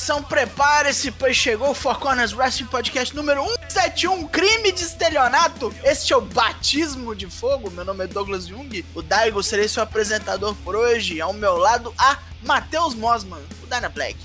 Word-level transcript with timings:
Atenção, 0.00 0.22
prepare-se, 0.22 1.10
pois 1.10 1.36
chegou 1.36 1.72
o 1.72 1.74
Four 1.74 1.98
Corners 1.98 2.32
Wrestling 2.32 2.68
Podcast 2.68 3.14
número 3.14 3.44
171, 3.68 4.28
Crime 4.28 4.72
de 4.72 4.80
Estelionato. 4.80 5.74
Este 5.84 6.14
é 6.14 6.16
o 6.16 6.22
Batismo 6.22 7.14
de 7.14 7.26
Fogo. 7.26 7.70
Meu 7.70 7.84
nome 7.84 8.04
é 8.04 8.06
Douglas 8.06 8.46
Jung, 8.46 8.82
o 8.94 9.02
Daigo 9.02 9.42
serei 9.42 9.68
seu 9.68 9.82
apresentador 9.82 10.54
por 10.64 10.74
hoje. 10.74 11.20
Ao 11.20 11.34
meu 11.34 11.58
lado, 11.58 11.92
a 11.98 12.16
Matheus 12.42 12.94
Mosman, 12.94 13.42
o 13.62 13.66
Dyna 13.66 13.90
Black. 13.90 14.16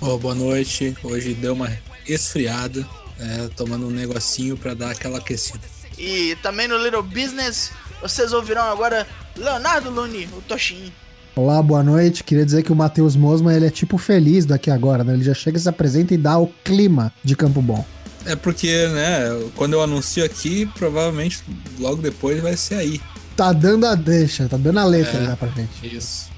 Oh, 0.00 0.16
boa 0.16 0.34
noite, 0.34 0.96
hoje 1.04 1.34
deu 1.34 1.52
uma 1.52 1.70
esfriada, 2.08 2.88
é, 3.18 3.48
tomando 3.48 3.88
um 3.88 3.90
negocinho 3.90 4.56
para 4.56 4.72
dar 4.72 4.90
aquela 4.90 5.18
aquecida. 5.18 5.68
E 5.98 6.34
também 6.36 6.66
no 6.66 6.78
Little 6.78 7.02
Business, 7.02 7.72
vocês 8.00 8.32
ouvirão 8.32 8.64
agora 8.64 9.06
Leonardo 9.36 9.90
Luni, 9.90 10.30
o 10.32 10.40
Toshin. 10.40 10.90
Olá, 11.36 11.62
boa 11.62 11.82
noite. 11.82 12.24
Queria 12.24 12.44
dizer 12.44 12.62
que 12.64 12.72
o 12.72 12.76
Matheus 12.76 13.14
Mosman 13.14 13.54
ele 13.54 13.66
é 13.66 13.70
tipo 13.70 13.96
feliz 13.96 14.44
daqui 14.44 14.70
agora, 14.70 15.04
né? 15.04 15.14
Ele 15.14 15.22
já 15.22 15.32
chega, 15.32 15.58
se 15.58 15.68
apresenta 15.68 16.12
e 16.12 16.16
dá 16.16 16.36
o 16.36 16.48
clima 16.64 17.12
de 17.22 17.36
Campo 17.36 17.62
Bom. 17.62 17.84
É 18.26 18.34
porque, 18.34 18.88
né, 18.88 19.50
quando 19.54 19.74
eu 19.74 19.82
anuncio 19.82 20.24
aqui, 20.24 20.66
provavelmente 20.74 21.42
logo 21.78 22.02
depois 22.02 22.42
vai 22.42 22.56
ser 22.56 22.74
aí. 22.74 23.00
Tá 23.36 23.52
dando 23.52 23.86
a 23.86 23.94
deixa, 23.94 24.48
tá 24.48 24.56
dando 24.56 24.78
a 24.78 24.84
letra 24.84 25.18
é, 25.22 25.26
já 25.26 25.36
pra 25.36 25.48
gente. 25.48 25.96
Isso. 25.96 26.28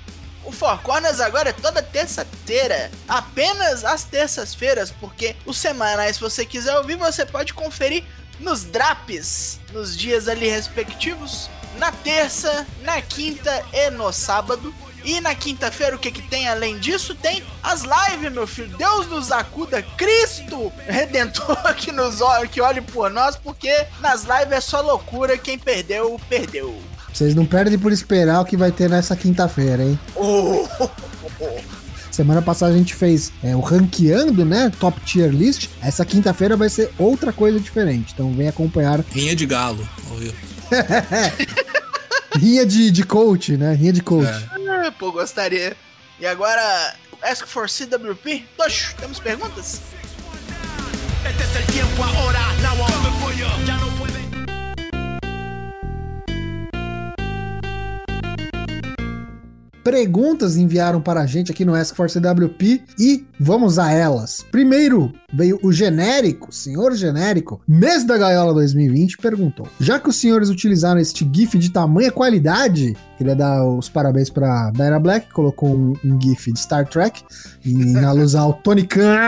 O 0.44 0.52
Four 0.52 0.78
Corners 0.82 1.20
agora 1.20 1.48
é 1.48 1.52
toda 1.52 1.82
terça-feira. 1.82 2.90
Apenas 3.08 3.84
às 3.84 4.04
terças-feiras, 4.04 4.90
porque 4.90 5.34
os 5.46 5.56
semanais, 5.56 6.16
se 6.16 6.20
você 6.22 6.44
quiser 6.44 6.76
ouvir, 6.76 6.96
você 6.96 7.24
pode 7.24 7.54
conferir 7.54 8.04
nos 8.38 8.62
drops, 8.64 9.58
nos 9.72 9.96
dias 9.96 10.28
ali 10.28 10.48
respectivos, 10.48 11.48
na 11.78 11.90
terça, 11.90 12.66
na 12.82 13.00
quinta 13.00 13.64
e 13.72 13.90
no 13.90 14.12
sábado. 14.12 14.74
E 15.04 15.20
na 15.20 15.34
quinta-feira, 15.34 15.96
o 15.96 15.98
que 15.98 16.10
que 16.10 16.22
tem 16.22 16.48
além 16.48 16.78
disso? 16.78 17.14
Tem 17.14 17.42
as 17.62 17.82
lives, 17.82 18.32
meu 18.32 18.46
filho. 18.46 18.76
Deus 18.76 19.06
nos 19.08 19.32
acuda, 19.32 19.82
Cristo 19.96 20.72
Redentor 20.86 21.56
que 21.76 21.90
nos 21.90 22.20
olhe, 22.20 22.48
que 22.48 22.60
olhe 22.60 22.80
por 22.80 23.10
nós, 23.10 23.36
porque 23.36 23.86
nas 24.00 24.22
lives 24.22 24.52
é 24.52 24.60
só 24.60 24.80
loucura. 24.80 25.36
Quem 25.36 25.58
perdeu, 25.58 26.20
perdeu. 26.28 26.74
Vocês 27.12 27.34
não 27.34 27.44
perdem 27.44 27.78
por 27.78 27.92
esperar 27.92 28.40
o 28.40 28.44
que 28.44 28.56
vai 28.56 28.72
ter 28.72 28.88
nessa 28.88 29.14
quinta-feira, 29.16 29.82
hein? 29.82 29.98
Oh. 31.44 31.72
Semana 32.10 32.42
passada 32.42 32.72
a 32.72 32.76
gente 32.76 32.94
fez 32.94 33.32
é, 33.42 33.56
o 33.56 33.60
ranqueando, 33.60 34.44
né? 34.44 34.70
Top 34.78 35.00
tier 35.00 35.30
list. 35.30 35.70
Essa 35.80 36.04
quinta-feira 36.04 36.56
vai 36.56 36.68
ser 36.68 36.90
outra 36.98 37.32
coisa 37.32 37.58
diferente. 37.58 38.12
Então 38.12 38.30
vem 38.32 38.46
acompanhar. 38.48 39.00
Rinha 39.10 39.34
de 39.34 39.46
galo, 39.46 39.88
ouviu? 40.10 40.32
Rinha 42.36 42.66
de, 42.66 42.90
de 42.90 43.02
coach, 43.02 43.56
né? 43.56 43.72
Rinha 43.74 43.94
de 43.94 44.02
coach. 44.02 44.28
É. 44.28 44.51
Pô, 44.90 45.12
gostaria. 45.12 45.76
E 46.18 46.26
agora, 46.26 46.96
Ask 47.22 47.46
for 47.46 47.68
CWP. 47.68 48.44
Tosh, 48.56 48.94
temos 48.98 49.20
perguntas? 49.20 49.80
Este 51.24 51.72
tiempo 51.72 52.02
ahora, 52.02 52.40
now 52.62 52.74
Ya 53.64 53.91
perguntas 59.82 60.56
enviaram 60.56 61.00
para 61.00 61.20
a 61.20 61.26
gente 61.26 61.50
aqui 61.50 61.64
no 61.64 61.74
Ask 61.74 61.94
for 61.94 62.08
CWP 62.08 62.82
e 62.98 63.24
vamos 63.38 63.78
a 63.78 63.90
elas. 63.90 64.44
Primeiro, 64.50 65.12
veio 65.32 65.58
o 65.62 65.72
genérico, 65.72 66.52
senhor 66.52 66.94
genérico, 66.94 67.60
mês 67.66 68.04
da 68.04 68.16
gaiola 68.16 68.54
2020, 68.54 69.18
perguntou: 69.18 69.66
Já 69.80 69.98
que 69.98 70.08
os 70.08 70.16
senhores 70.16 70.48
utilizaram 70.48 71.00
este 71.00 71.28
GIF 71.32 71.58
de 71.58 71.70
tamanha 71.70 72.10
qualidade, 72.10 72.96
queria 73.16 73.34
dar 73.34 73.64
os 73.66 73.88
parabéns 73.88 74.30
para 74.30 74.70
Dyna 74.70 75.00
Black, 75.00 75.26
que 75.28 75.32
colocou 75.32 75.70
um, 75.70 75.94
um, 76.04 76.20
GIF 76.20 76.52
de 76.52 76.60
Star 76.60 76.88
Trek 76.88 77.22
e 77.64 77.96
alusão 77.98 78.44
ao 78.44 78.52
Tony 78.54 78.86
Khan. 78.86 79.18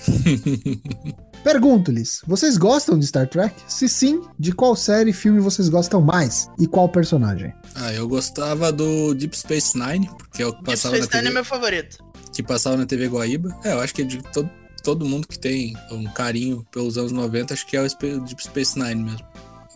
Pergunto-lhes: 1.42 2.22
vocês 2.26 2.56
gostam 2.56 2.98
de 2.98 3.06
Star 3.06 3.28
Trek? 3.28 3.54
Se 3.66 3.88
sim, 3.88 4.22
de 4.38 4.52
qual 4.52 4.76
série 4.76 5.10
e 5.10 5.12
filme 5.12 5.40
vocês 5.40 5.68
gostam 5.68 6.00
mais? 6.00 6.48
E 6.58 6.66
qual 6.66 6.88
personagem? 6.88 7.52
Ah, 7.74 7.92
eu 7.92 8.06
gostava 8.08 8.70
do 8.70 9.14
Deep 9.14 9.36
Space 9.36 9.78
Nine, 9.78 10.08
porque 10.18 10.42
é 10.42 10.46
o 10.46 10.52
que 10.52 10.62
Deep 10.62 10.72
passava 10.72 10.96
Space 10.96 11.08
na 11.08 11.12
TV. 11.12 11.22
Nine 11.22 11.30
é 11.30 11.34
meu 11.34 11.44
favorito. 11.44 12.04
Que 12.32 12.42
passava 12.42 12.76
na 12.76 12.86
TV 12.86 13.08
Guaíba. 13.08 13.56
É, 13.64 13.72
eu 13.72 13.80
acho 13.80 13.94
que 13.94 14.04
de 14.04 14.22
todo, 14.22 14.50
todo 14.82 15.04
mundo 15.04 15.26
que 15.26 15.38
tem 15.38 15.74
um 15.90 16.04
carinho 16.04 16.66
pelos 16.70 16.98
anos 16.98 17.12
90, 17.12 17.54
acho 17.54 17.66
que 17.66 17.76
é 17.76 17.80
o 17.80 17.88
Deep 18.20 18.42
Space 18.42 18.78
Nine 18.78 19.02
mesmo. 19.02 19.26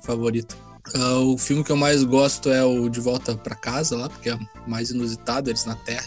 Favorito. 0.02 0.56
Uh, 0.94 1.32
o 1.32 1.38
filme 1.38 1.64
que 1.64 1.72
eu 1.72 1.76
mais 1.76 2.04
gosto 2.04 2.50
é 2.50 2.62
o 2.62 2.90
De 2.90 3.00
Volta 3.00 3.34
para 3.34 3.54
Casa, 3.54 3.96
lá, 3.96 4.08
porque 4.08 4.28
é 4.28 4.38
mais 4.66 4.90
inusitado, 4.90 5.48
eles 5.48 5.64
na 5.64 5.74
Terra. 5.74 6.06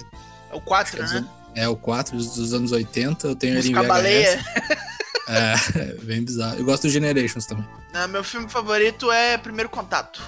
É 0.52 0.56
o 0.56 0.62
4, 0.62 1.02
né? 1.02 1.28
É, 1.56 1.68
o 1.68 1.76
4 1.76 2.16
dos 2.16 2.54
anos 2.54 2.72
80. 2.72 3.28
Eu 3.28 3.36
tenho 3.36 3.56
Música 3.56 3.80
ele 3.80 3.80
em 3.80 3.82
VHS. 3.82 3.88
baleia. 3.88 4.46
É, 5.28 5.94
bem 6.04 6.24
bizarro. 6.24 6.58
Eu 6.58 6.66
gosto 6.66 6.84
do 6.84 6.90
Generations 6.90 7.46
também. 7.46 7.66
Não, 7.94 8.08
meu 8.08 8.24
filme 8.24 8.50
favorito 8.50 9.12
é 9.12 9.38
Primeiro 9.38 9.70
Contato. 9.70 10.22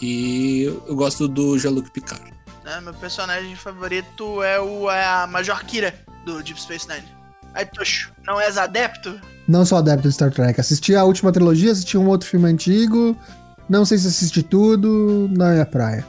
E 0.00 0.62
eu 0.64 0.96
gosto 0.96 1.28
do 1.28 1.58
Jean-Luc 1.58 1.90
Picard. 1.90 2.32
Não, 2.64 2.80
meu 2.80 2.94
personagem 2.94 3.54
favorito 3.56 4.42
é, 4.42 4.58
o, 4.60 4.90
é 4.90 5.04
a 5.04 5.26
Major 5.26 5.64
Kira, 5.64 5.94
do 6.24 6.42
Deep 6.42 6.60
Space 6.60 6.88
Nine. 6.88 7.06
Aí, 7.52 7.66
Tocho, 7.66 8.12
não 8.26 8.40
és 8.40 8.56
adepto? 8.56 9.20
Não 9.48 9.64
sou 9.64 9.78
adepto 9.78 10.08
de 10.08 10.14
Star 10.14 10.30
Trek. 10.30 10.60
Assisti 10.60 10.94
a 10.94 11.04
última 11.04 11.32
trilogia, 11.32 11.72
assisti 11.72 11.98
um 11.98 12.08
outro 12.08 12.28
filme 12.28 12.48
antigo. 12.48 13.16
Não 13.68 13.84
sei 13.84 13.98
se 13.98 14.06
assisti 14.06 14.42
tudo, 14.42 15.28
não 15.32 15.46
é 15.46 15.60
a 15.60 15.66
praia. 15.66 16.06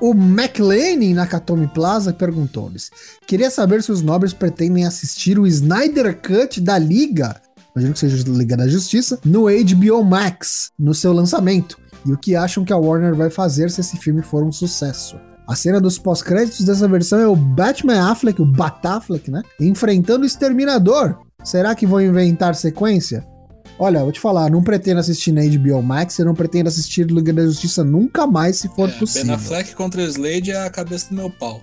O 0.00 0.12
McLean 0.12 1.14
Nakatomi 1.14 1.68
Plaza 1.68 2.12
perguntou-lhes: 2.12 2.90
Queria 3.26 3.50
saber 3.50 3.82
se 3.82 3.92
os 3.92 4.02
nobres 4.02 4.32
pretendem 4.32 4.84
assistir 4.84 5.38
o 5.38 5.46
Snyder 5.46 6.20
Cut 6.20 6.60
da 6.60 6.76
Liga 6.76 7.40
imagino 7.74 7.94
que 7.94 8.00
seja 8.00 8.24
Liga 8.28 8.56
da 8.56 8.68
Justiça, 8.68 9.18
no 9.24 9.44
HBO 9.44 10.04
Max, 10.04 10.70
no 10.78 10.94
seu 10.94 11.12
lançamento. 11.12 11.78
E 12.04 12.12
o 12.12 12.18
que 12.18 12.34
acham 12.34 12.64
que 12.64 12.72
a 12.72 12.76
Warner 12.76 13.14
vai 13.14 13.30
fazer 13.30 13.70
se 13.70 13.80
esse 13.80 13.96
filme 13.96 14.22
for 14.22 14.42
um 14.42 14.52
sucesso. 14.52 15.16
A 15.46 15.54
cena 15.54 15.80
dos 15.80 15.98
pós-créditos 15.98 16.64
dessa 16.64 16.88
versão 16.88 17.20
é 17.20 17.26
o 17.26 17.36
Batman 17.36 18.10
Affleck, 18.10 18.40
o 18.40 18.46
Batafleck, 18.46 19.30
né? 19.30 19.42
Enfrentando 19.60 20.22
o 20.22 20.26
Exterminador. 20.26 21.18
Será 21.44 21.74
que 21.74 21.86
vão 21.86 22.00
inventar 22.00 22.54
sequência? 22.54 23.26
Olha, 23.78 24.00
vou 24.00 24.12
te 24.12 24.20
falar, 24.20 24.50
não 24.50 24.62
pretendo 24.62 25.00
assistir 25.00 25.32
na 25.32 25.42
HBO 25.42 25.82
Max, 25.82 26.18
eu 26.18 26.24
não 26.24 26.34
pretendo 26.34 26.68
assistir 26.68 27.10
Liga 27.10 27.32
da 27.32 27.44
Justiça 27.44 27.82
nunca 27.82 28.26
mais, 28.26 28.58
se 28.58 28.68
for 28.68 28.88
é, 28.88 28.92
possível. 28.92 29.26
Ben 29.26 29.34
Affleck 29.34 29.74
contra 29.74 30.02
Slade 30.04 30.52
é 30.52 30.64
a 30.64 30.70
cabeça 30.70 31.08
do 31.08 31.16
meu 31.16 31.30
pau. 31.30 31.60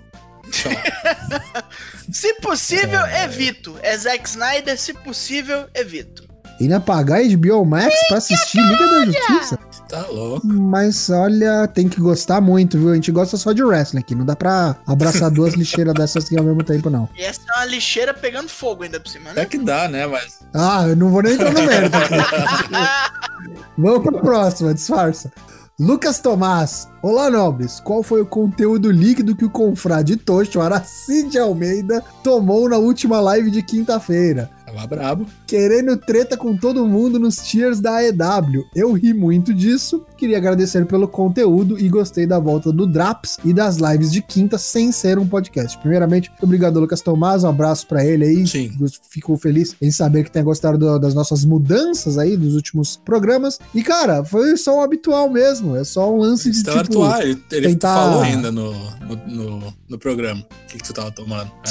se 2.12 2.34
possível, 2.36 3.02
é... 3.06 3.26
evito. 3.26 3.78
É 3.82 3.98
Zack 3.98 4.28
Snyder, 4.28 4.78
se 4.80 4.94
possível, 4.94 5.68
evito. 5.74 6.30
Ainda 6.60 6.80
pagar 6.80 7.22
HBO 7.24 7.64
Max 7.64 7.94
pra 8.10 8.18
assistir 8.18 8.60
Liga 8.60 8.88
da 8.88 9.06
Justiça? 9.06 9.60
Tá 9.88 10.06
louco. 10.08 10.46
Mas 10.46 11.10
olha, 11.10 11.68
tem 11.68 11.88
que 11.88 12.02
gostar 12.02 12.42
muito, 12.42 12.78
viu? 12.78 12.92
A 12.92 12.96
gente 12.96 13.12
gosta 13.12 13.38
só 13.38 13.54
de 13.54 13.64
wrestling 13.64 14.02
aqui. 14.02 14.14
Não 14.14 14.26
dá 14.26 14.36
pra 14.36 14.76
abraçar 14.86 15.32
duas 15.32 15.54
lixeiras 15.58 15.94
dessas 15.94 16.26
aqui 16.26 16.38
ao 16.38 16.44
mesmo 16.44 16.62
tempo, 16.62 16.90
não. 16.90 17.08
E 17.18 17.24
essa 17.24 17.40
é 17.56 17.60
uma 17.60 17.66
lixeira 17.66 18.14
pegando 18.14 18.50
fogo 18.50 18.84
ainda 18.84 19.00
por 19.00 19.10
cima, 19.10 19.32
né? 19.32 19.42
É 19.42 19.46
que 19.46 19.58
dá, 19.58 19.88
né? 19.88 20.06
Mas. 20.06 20.40
Ah, 20.54 20.86
eu 20.88 20.98
não 20.98 21.10
vou 21.10 21.24
nem 21.24 21.34
entrar 21.34 21.54
no 21.54 21.64
mérito 21.64 21.96
aqui. 21.96 22.14
Vamos 23.78 24.04
pra 24.04 24.20
próxima, 24.20 24.74
disfarça. 24.74 25.32
Lucas 25.80 26.20
Tomás. 26.20 26.90
Olá, 27.02 27.30
nobres. 27.30 27.80
Qual 27.80 28.04
foi 28.04 28.20
o 28.20 28.26
conteúdo 28.26 28.92
líquido 28.92 29.34
que 29.34 29.46
o 29.46 29.50
confrade 29.50 30.18
Tocho 30.18 30.60
Aracide 30.60 31.40
Almeida 31.40 32.04
tomou 32.22 32.68
na 32.68 32.78
última 32.78 33.22
live 33.22 33.50
de 33.50 33.64
quinta-feira? 33.64 34.52
Tava 34.70 34.86
brabo. 34.86 35.26
Querendo 35.48 35.98
treta 35.98 36.38
com 36.38 36.56
todo 36.56 36.86
mundo 36.86 37.20
nos 37.20 37.38
tiers 37.38 37.80
da 37.80 37.98
AEW. 37.98 38.66
Eu 38.76 38.94
ri 38.94 39.14
muito 39.14 39.52
disso. 39.52 40.06
Queria 40.16 40.38
agradecer 40.38 40.86
pelo 40.86 41.08
conteúdo 41.08 41.80
e 41.80 41.90
gostei 41.90 42.28
da 42.28 42.38
volta 42.38 42.72
do 42.72 42.86
Draps 42.86 43.38
e 43.44 43.52
das 43.52 43.78
lives 43.78 44.12
de 44.12 44.22
quinta 44.22 44.60
sem 44.60 44.92
ser 44.92 45.18
um 45.18 45.28
podcast. 45.28 45.78
Primeiramente, 45.80 46.32
obrigado, 46.42 46.80
Lucas 46.80 47.02
Tomás. 47.02 47.44
Um 47.44 47.50
abraço 47.50 47.88
para 47.88 48.06
ele 48.06 48.26
aí. 48.26 48.48
Sim. 48.48 48.72
Fico 49.10 49.36
feliz 49.38 49.76
em 49.82 49.90
saber 49.90 50.24
que 50.24 50.32
tem 50.32 50.44
gostado 50.44 50.78
do, 50.78 51.00
das 51.00 51.16
nossas 51.16 51.44
mudanças 51.44 52.18
aí 52.18 52.38
dos 52.38 52.54
últimos 52.54 52.98
programas. 52.98 53.60
E, 53.74 53.82
cara, 53.82 54.24
foi 54.24 54.56
só 54.56 54.78
o 54.78 54.82
habitual 54.82 55.30
mesmo. 55.30 55.76
É 55.76 55.84
só 55.84 56.14
um 56.14 56.18
lance 56.18 56.52
de. 56.52 56.60
Tipo, 56.60 56.78
atuar. 56.78 57.24
Ele, 57.24 57.36
tentar... 57.50 57.96
falou 57.96 58.22
ainda 58.22 58.52
no, 58.52 58.72
no, 58.72 59.16
no, 59.28 59.74
no 59.90 59.98
programa 59.98 60.42
o 60.42 60.68
que, 60.68 60.78
que 60.78 60.84
tu 60.84 60.94
tava 60.94 61.12
tomando. 61.12 61.52
É. 61.66 61.70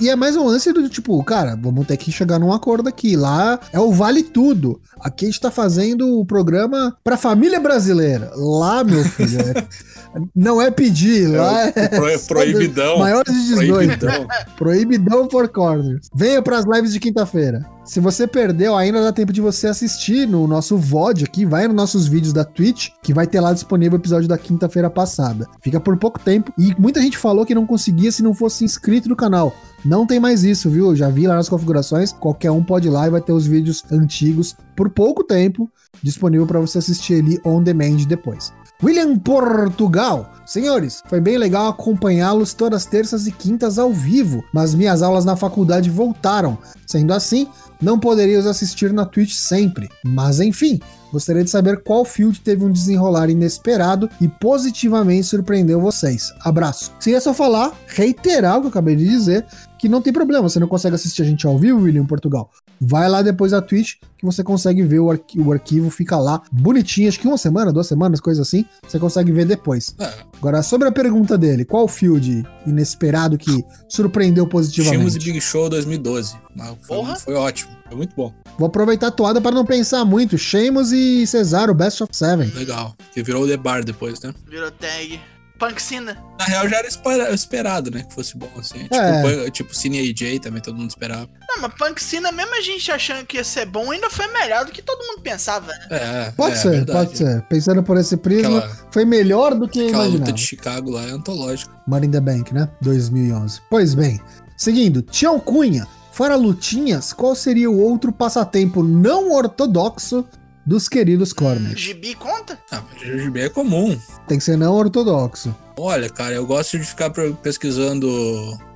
E 0.00 0.08
é 0.08 0.14
mais 0.14 0.36
um 0.36 0.44
lance 0.44 0.72
do 0.72 0.88
tipo, 0.88 1.22
cara, 1.24 1.58
vamos 1.60 1.86
ter 1.86 1.96
que 1.96 2.12
chegar 2.12 2.38
num 2.38 2.52
acordo 2.52 2.88
aqui. 2.88 3.16
Lá 3.16 3.58
é 3.72 3.80
o 3.80 3.90
vale 3.92 4.22
tudo. 4.22 4.80
Aqui 5.00 5.24
a 5.24 5.28
gente 5.28 5.40
tá 5.40 5.50
fazendo 5.50 6.18
o 6.20 6.24
programa 6.24 6.96
pra 7.02 7.16
família 7.16 7.58
brasileira. 7.58 8.30
Lá, 8.36 8.84
meu 8.84 9.04
filho, 9.04 9.40
é, 9.40 9.64
não 10.34 10.62
é 10.62 10.70
pedir. 10.70 11.34
É 11.34 11.40
lá 11.40 11.66
é. 11.66 11.88
Pro, 11.88 12.18
proibidão. 12.28 12.98
Maiores 12.98 13.32
de 13.32 13.48
18. 13.48 13.68
Proibidão. 13.68 14.26
proibidão 14.56 15.30
for 15.30 15.48
corners. 15.48 16.08
Venha 16.14 16.40
pras 16.42 16.64
lives 16.64 16.92
de 16.92 17.00
quinta-feira. 17.00 17.77
Se 17.88 18.00
você 18.00 18.26
perdeu, 18.26 18.76
ainda 18.76 19.02
dá 19.02 19.10
tempo 19.10 19.32
de 19.32 19.40
você 19.40 19.66
assistir 19.66 20.28
no 20.28 20.46
nosso 20.46 20.76
VOD 20.76 21.24
aqui, 21.24 21.46
vai 21.46 21.66
nos 21.66 21.74
nossos 21.74 22.06
vídeos 22.06 22.34
da 22.34 22.44
Twitch, 22.44 22.90
que 23.02 23.14
vai 23.14 23.26
ter 23.26 23.40
lá 23.40 23.50
disponível 23.50 23.96
o 23.96 24.00
episódio 24.00 24.28
da 24.28 24.36
quinta-feira 24.36 24.90
passada. 24.90 25.46
Fica 25.62 25.80
por 25.80 25.96
pouco 25.96 26.20
tempo. 26.20 26.52
E 26.58 26.74
muita 26.78 27.00
gente 27.00 27.16
falou 27.16 27.46
que 27.46 27.54
não 27.54 27.66
conseguia 27.66 28.12
se 28.12 28.22
não 28.22 28.34
fosse 28.34 28.62
inscrito 28.62 29.08
no 29.08 29.16
canal. 29.16 29.56
Não 29.86 30.06
tem 30.06 30.20
mais 30.20 30.44
isso, 30.44 30.68
viu? 30.68 30.94
Já 30.94 31.08
vi 31.08 31.26
lá 31.26 31.36
nas 31.36 31.48
configurações. 31.48 32.12
Qualquer 32.12 32.50
um 32.50 32.62
pode 32.62 32.88
ir 32.88 32.90
lá 32.90 33.06
e 33.06 33.10
vai 33.10 33.22
ter 33.22 33.32
os 33.32 33.46
vídeos 33.46 33.82
antigos 33.90 34.54
por 34.76 34.90
pouco 34.90 35.24
tempo 35.24 35.70
disponível 36.02 36.46
para 36.46 36.60
você 36.60 36.76
assistir 36.76 37.14
ali 37.14 37.40
on 37.42 37.62
demand 37.62 38.04
depois. 38.06 38.52
William 38.80 39.18
Portugal. 39.18 40.32
Senhores, 40.46 41.02
foi 41.06 41.20
bem 41.20 41.36
legal 41.36 41.66
acompanhá-los 41.66 42.54
todas 42.54 42.86
terças 42.86 43.26
e 43.26 43.32
quintas 43.32 43.76
ao 43.76 43.92
vivo, 43.92 44.44
mas 44.54 44.72
minhas 44.72 45.02
aulas 45.02 45.24
na 45.24 45.34
faculdade 45.34 45.90
voltaram. 45.90 46.56
Sendo 46.86 47.12
assim, 47.12 47.48
não 47.82 47.98
poderia 47.98 48.38
os 48.38 48.46
assistir 48.46 48.92
na 48.92 49.04
Twitch 49.04 49.34
sempre. 49.34 49.88
Mas 50.04 50.38
enfim, 50.38 50.80
gostaria 51.12 51.42
de 51.42 51.50
saber 51.50 51.82
qual 51.82 52.04
field 52.04 52.40
teve 52.40 52.64
um 52.64 52.70
desenrolar 52.70 53.28
inesperado 53.28 54.08
e 54.20 54.28
positivamente 54.28 55.26
surpreendeu 55.26 55.80
vocês. 55.80 56.32
Abraço. 56.40 56.92
Seria 57.00 57.20
só 57.20 57.34
falar, 57.34 57.72
reiterar 57.88 58.58
o 58.58 58.60
que 58.60 58.66
eu 58.68 58.70
acabei 58.70 58.94
de 58.94 59.08
dizer, 59.08 59.44
que 59.76 59.88
não 59.88 60.00
tem 60.00 60.12
problema, 60.12 60.48
você 60.48 60.60
não 60.60 60.68
consegue 60.68 60.94
assistir 60.94 61.22
a 61.22 61.24
gente 61.24 61.44
ao 61.48 61.58
vivo, 61.58 61.80
William 61.80 62.06
Portugal. 62.06 62.48
Vai 62.80 63.08
lá 63.08 63.22
depois 63.22 63.52
da 63.52 63.60
Twitch 63.60 63.94
que 64.18 64.26
você 64.26 64.42
consegue 64.42 64.82
ver 64.82 64.98
o, 64.98 65.10
arqui 65.10 65.40
o 65.40 65.52
arquivo, 65.52 65.90
fica 65.90 66.18
lá 66.18 66.42
bonitinho, 66.50 67.08
acho 67.08 67.20
que 67.20 67.26
uma 67.26 67.38
semana, 67.38 67.72
duas 67.72 67.86
semanas, 67.86 68.20
coisa 68.20 68.42
assim, 68.42 68.64
você 68.86 68.98
consegue 68.98 69.30
ver 69.30 69.44
depois. 69.44 69.94
É. 69.98 70.12
Agora, 70.38 70.60
sobre 70.62 70.88
a 70.88 70.92
pergunta 70.92 71.38
dele, 71.38 71.64
qual 71.64 71.86
field 71.86 72.44
inesperado 72.66 73.38
que 73.38 73.64
surpreendeu 73.88 74.46
positivamente? 74.46 75.16
E 75.16 75.24
Big 75.24 75.40
Show 75.40 75.68
2012. 75.68 76.36
Foi, 76.82 77.04
foi, 77.16 77.34
ótimo, 77.34 77.70
foi 77.86 77.96
muito 77.96 78.14
bom. 78.16 78.32
Vou 78.58 78.66
aproveitar 78.66 79.06
a 79.06 79.12
toada 79.12 79.40
para 79.40 79.54
não 79.54 79.64
pensar 79.64 80.04
muito. 80.04 80.36
Sheamus 80.36 80.90
e 80.90 81.24
Cesaro, 81.26 81.72
Best 81.72 82.02
of 82.02 82.16
Seven. 82.16 82.50
Legal, 82.50 82.96
que 83.14 83.22
virou 83.22 83.44
o 83.44 83.48
The 83.48 83.56
Bar 83.56 83.84
depois, 83.84 84.20
né? 84.20 84.34
Virou 84.48 84.70
tag. 84.72 85.20
Punk 85.58 85.82
Cena. 85.82 86.16
Na 86.38 86.44
real, 86.44 86.68
já 86.68 86.76
era 86.78 87.34
esperado, 87.34 87.90
né? 87.90 88.04
Que 88.04 88.14
fosse 88.14 88.36
bom, 88.36 88.50
assim. 88.56 88.86
É. 88.90 89.22
Tipo, 89.22 89.50
tipo 89.50 89.74
Cine 89.74 89.98
AJ 89.98 90.38
também, 90.40 90.62
todo 90.62 90.76
mundo 90.78 90.90
esperava. 90.90 91.28
Não, 91.48 91.62
mas 91.62 91.74
Punk 91.74 92.02
Cena, 92.02 92.30
mesmo 92.30 92.54
a 92.54 92.60
gente 92.60 92.90
achando 92.92 93.26
que 93.26 93.36
ia 93.36 93.44
ser 93.44 93.66
bom, 93.66 93.90
ainda 93.90 94.08
foi 94.08 94.26
melhor 94.28 94.64
do 94.64 94.72
que 94.72 94.80
todo 94.80 95.04
mundo 95.04 95.20
pensava, 95.20 95.66
né? 95.66 95.86
É, 95.90 96.30
pode 96.36 96.54
é, 96.54 96.58
ser, 96.58 96.70
verdade. 96.70 97.06
pode 97.06 97.18
ser. 97.18 97.42
Pensando 97.42 97.82
por 97.82 97.96
esse 97.96 98.16
prisma, 98.16 98.58
Aquela... 98.58 98.76
foi 98.92 99.04
melhor 99.04 99.54
do 99.54 99.68
que 99.68 99.80
Aquela 99.80 100.04
imaginava. 100.04 100.18
luta 100.18 100.32
de 100.32 100.42
Chicago 100.42 100.90
lá 100.90 101.02
é 101.02 101.10
antológica. 101.10 101.72
Money 101.86 102.08
in 102.08 102.12
the 102.12 102.20
Bank, 102.20 102.54
né? 102.54 102.68
2011. 102.80 103.60
Pois 103.68 103.94
bem, 103.94 104.20
seguindo, 104.56 105.02
Tião 105.02 105.40
Cunha. 105.40 105.86
Fora 106.12 106.34
lutinhas, 106.34 107.12
qual 107.12 107.34
seria 107.34 107.70
o 107.70 107.80
outro 107.80 108.10
passatempo 108.10 108.82
não 108.82 109.30
ortodoxo 109.30 110.24
dos 110.68 110.86
queridos 110.86 111.32
Corners. 111.32 111.72
Hum, 111.72 111.76
gibi 111.78 112.14
conta? 112.14 112.58
Ah, 112.70 112.82
mas 112.92 113.00
gibi 113.00 113.40
é 113.40 113.48
comum. 113.48 113.98
Tem 114.28 114.36
que 114.36 114.44
ser 114.44 114.58
não 114.58 114.74
ortodoxo. 114.74 115.56
Olha, 115.78 116.10
cara, 116.10 116.34
eu 116.34 116.44
gosto 116.44 116.78
de 116.78 116.84
ficar 116.84 117.10
pesquisando 117.42 118.06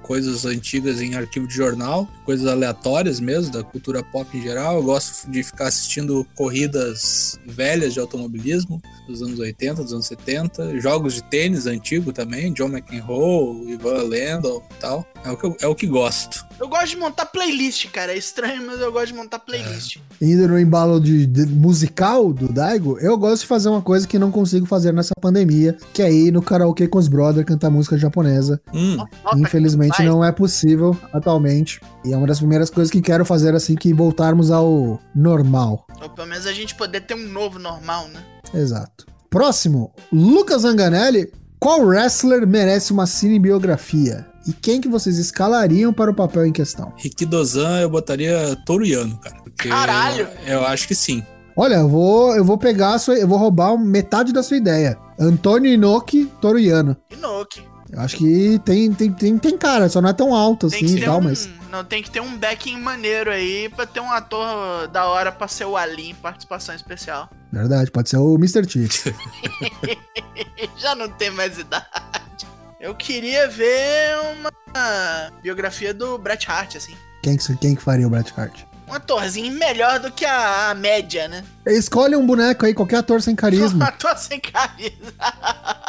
coisas 0.03 0.45
antigas 0.47 1.01
em 1.01 1.15
arquivo 1.15 1.47
de 1.47 1.55
jornal, 1.55 2.09
coisas 2.25 2.47
aleatórias 2.47 3.21
mesmo, 3.21 3.53
da 3.53 3.63
cultura 3.63 4.03
pop 4.03 4.27
em 4.37 4.43
geral. 4.43 4.77
Eu 4.77 4.83
gosto 4.83 5.31
de 5.31 5.43
ficar 5.43 5.67
assistindo 5.67 6.27
corridas 6.35 7.39
velhas 7.47 7.93
de 7.93 8.01
automobilismo, 8.01 8.81
dos 9.07 9.21
anos 9.23 9.39
80, 9.39 9.83
dos 9.83 9.93
anos 9.93 10.07
70, 10.07 10.81
jogos 10.81 11.15
de 11.15 11.23
tênis 11.25 11.67
antigo 11.67 12.13
também, 12.13 12.53
John 12.53 12.69
McEnroe, 12.69 13.71
Ivan 13.71 14.03
Lendl 14.05 14.63
e 14.71 14.75
tal. 14.81 15.07
É 15.25 15.31
o, 15.31 15.37
que 15.37 15.45
eu, 15.45 15.57
é 15.61 15.67
o 15.67 15.75
que 15.75 15.87
gosto. 15.87 16.45
Eu 16.63 16.69
gosto 16.69 16.91
de 16.91 16.97
montar 16.97 17.27
playlist, 17.27 17.91
cara. 17.91 18.13
É 18.13 18.17
estranho, 18.17 18.65
mas 18.65 18.81
eu 18.81 18.93
gosto 18.93 19.09
de 19.09 19.15
montar 19.15 19.41
playlist. 19.41 19.97
É. 19.97 20.25
Indo 20.25 20.47
no 20.47 20.57
embalo 20.57 21.01
de, 21.01 21.27
de, 21.27 21.45
musical 21.47 22.33
do 22.33 22.47
Daigo, 22.53 23.01
eu 23.01 23.19
gosto 23.19 23.43
de 23.43 23.49
fazer 23.49 23.69
uma 23.69 23.83
coisa 23.83 24.07
que 24.07 24.17
não 24.17 24.31
consigo 24.31 24.65
fazer 24.65 24.93
nessa 24.93 25.13
pandemia, 25.21 25.77
que 25.93 26.01
é 26.01 26.13
ir 26.13 26.31
no 26.31 26.41
karaokê 26.41 26.87
com 26.87 26.99
os 26.99 27.09
brothers 27.09 27.45
cantar 27.45 27.69
música 27.69 27.99
japonesa. 27.99 28.61
Hum. 28.73 28.97
Infelizmente 29.39 30.05
não 30.05 30.25
é 30.25 30.31
possível 30.31 30.97
atualmente. 31.13 31.81
E 32.05 32.13
é 32.13 32.17
uma 32.17 32.29
das 32.29 32.39
primeiras 32.39 32.71
coisas 32.71 32.93
que 32.93 33.03
quero 33.03 33.25
fazer 33.25 33.57
assim 33.57 33.75
que 33.75 33.93
voltarmos 33.93 34.53
ao 34.53 35.01
normal. 35.13 35.85
Ou 36.01 36.11
pelo 36.11 36.29
menos 36.29 36.47
a 36.47 36.53
gente 36.53 36.77
poder 36.77 37.01
ter 37.01 37.15
um 37.15 37.27
novo 37.27 37.59
normal, 37.59 38.07
né? 38.07 38.23
Exato. 38.55 39.05
Próximo, 39.29 39.93
Lucas 40.13 40.65
Anganelli. 40.65 41.29
Qual 41.59 41.81
wrestler 41.81 42.47
merece 42.47 42.93
uma 42.93 43.07
cinebiografia? 43.07 44.32
E 44.47 44.53
quem 44.53 44.81
que 44.81 44.89
vocês 44.89 45.19
escalariam 45.19 45.93
para 45.93 46.11
o 46.11 46.15
papel 46.15 46.47
em 46.47 46.53
questão? 46.53 46.93
Rikidozan 46.97 47.81
eu 47.81 47.91
botaria 47.91 48.57
Toruyano, 48.67 49.19
cara. 49.19 49.43
Caralho! 49.57 50.29
Eu, 50.47 50.55
eu, 50.55 50.67
acho 50.67 50.89
que 50.89 50.95
sim. 50.95 51.23
Olha, 51.57 51.77
eu 51.77 51.89
vou, 51.89 52.35
eu 52.35 52.45
vou 52.45 52.59
pegar 52.59 52.95
a 52.95 52.99
sua, 52.99 53.15
eu 53.17 53.29
vou 53.29 53.39
roubar 53.39 53.77
metade 53.77 54.33
da 54.33 54.43
sua 54.43 54.57
ideia. 54.57 54.99
Antônio 55.19 55.73
Inoki 55.73 56.31
Toruyano. 56.41 56.97
Inoki. 57.11 57.63
Eu 57.93 58.01
acho 58.01 58.17
que 58.17 58.59
tem, 58.65 58.91
tem, 58.95 59.13
tem, 59.13 59.39
tem 59.39 59.59
cara, 59.59 59.87
só 59.87 60.01
não 60.01 60.09
é 60.09 60.15
tão 60.15 60.35
alto 60.35 60.71
tem 60.71 60.83
assim 60.83 60.97
e 60.97 61.05
tal, 61.05 61.19
um, 61.19 61.25
mas. 61.25 61.47
Não, 61.71 61.85
tem 61.85 62.03
que 62.03 62.11
ter 62.11 62.21
um 62.21 62.39
backing 62.39 62.81
maneiro 62.81 63.31
aí 63.31 63.69
pra 63.69 63.85
ter 63.85 64.01
um 64.01 64.11
ator 64.11 64.89
da 64.89 65.07
hora 65.07 65.31
pra 65.31 65.47
ser 65.47 65.67
o 65.67 65.77
Ali 65.77 66.09
em 66.09 66.15
participação 66.15 66.75
especial. 66.75 67.29
Verdade, 67.53 67.91
pode 67.91 68.09
ser 68.09 68.17
o 68.17 68.35
Mr. 68.37 68.67
T. 68.67 68.89
Já 70.79 70.95
não 70.95 71.07
tem 71.11 71.31
mais 71.31 71.59
idade. 71.59 71.87
Eu 72.83 72.97
queria 72.97 73.47
ver 73.47 74.17
uma 74.33 74.51
biografia 75.41 75.95
do 75.95 76.19
Bret 76.19 76.51
Hart, 76.51 76.75
assim. 76.75 76.97
Quem 77.23 77.37
que, 77.37 77.57
quem 77.59 77.77
que 77.77 77.81
faria 77.81 78.09
o 78.09 78.11
Bret 78.11 78.35
Hart? 78.37 78.63
Um 78.89 78.95
atorzinho 78.95 79.57
melhor 79.57 80.01
do 80.01 80.11
que 80.11 80.25
a, 80.25 80.71
a 80.71 80.75
média, 80.75 81.29
né? 81.29 81.45
Escolhe 81.65 82.17
um 82.17 82.27
boneco 82.27 82.67
aí, 82.67 82.75
qualquer 82.75 82.97
ator 82.97 83.23
sem 83.23 83.37
carisma. 83.37 83.85
Um 83.87 83.89
ator 83.89 84.19
sem 84.19 84.41
carisma. 84.41 85.13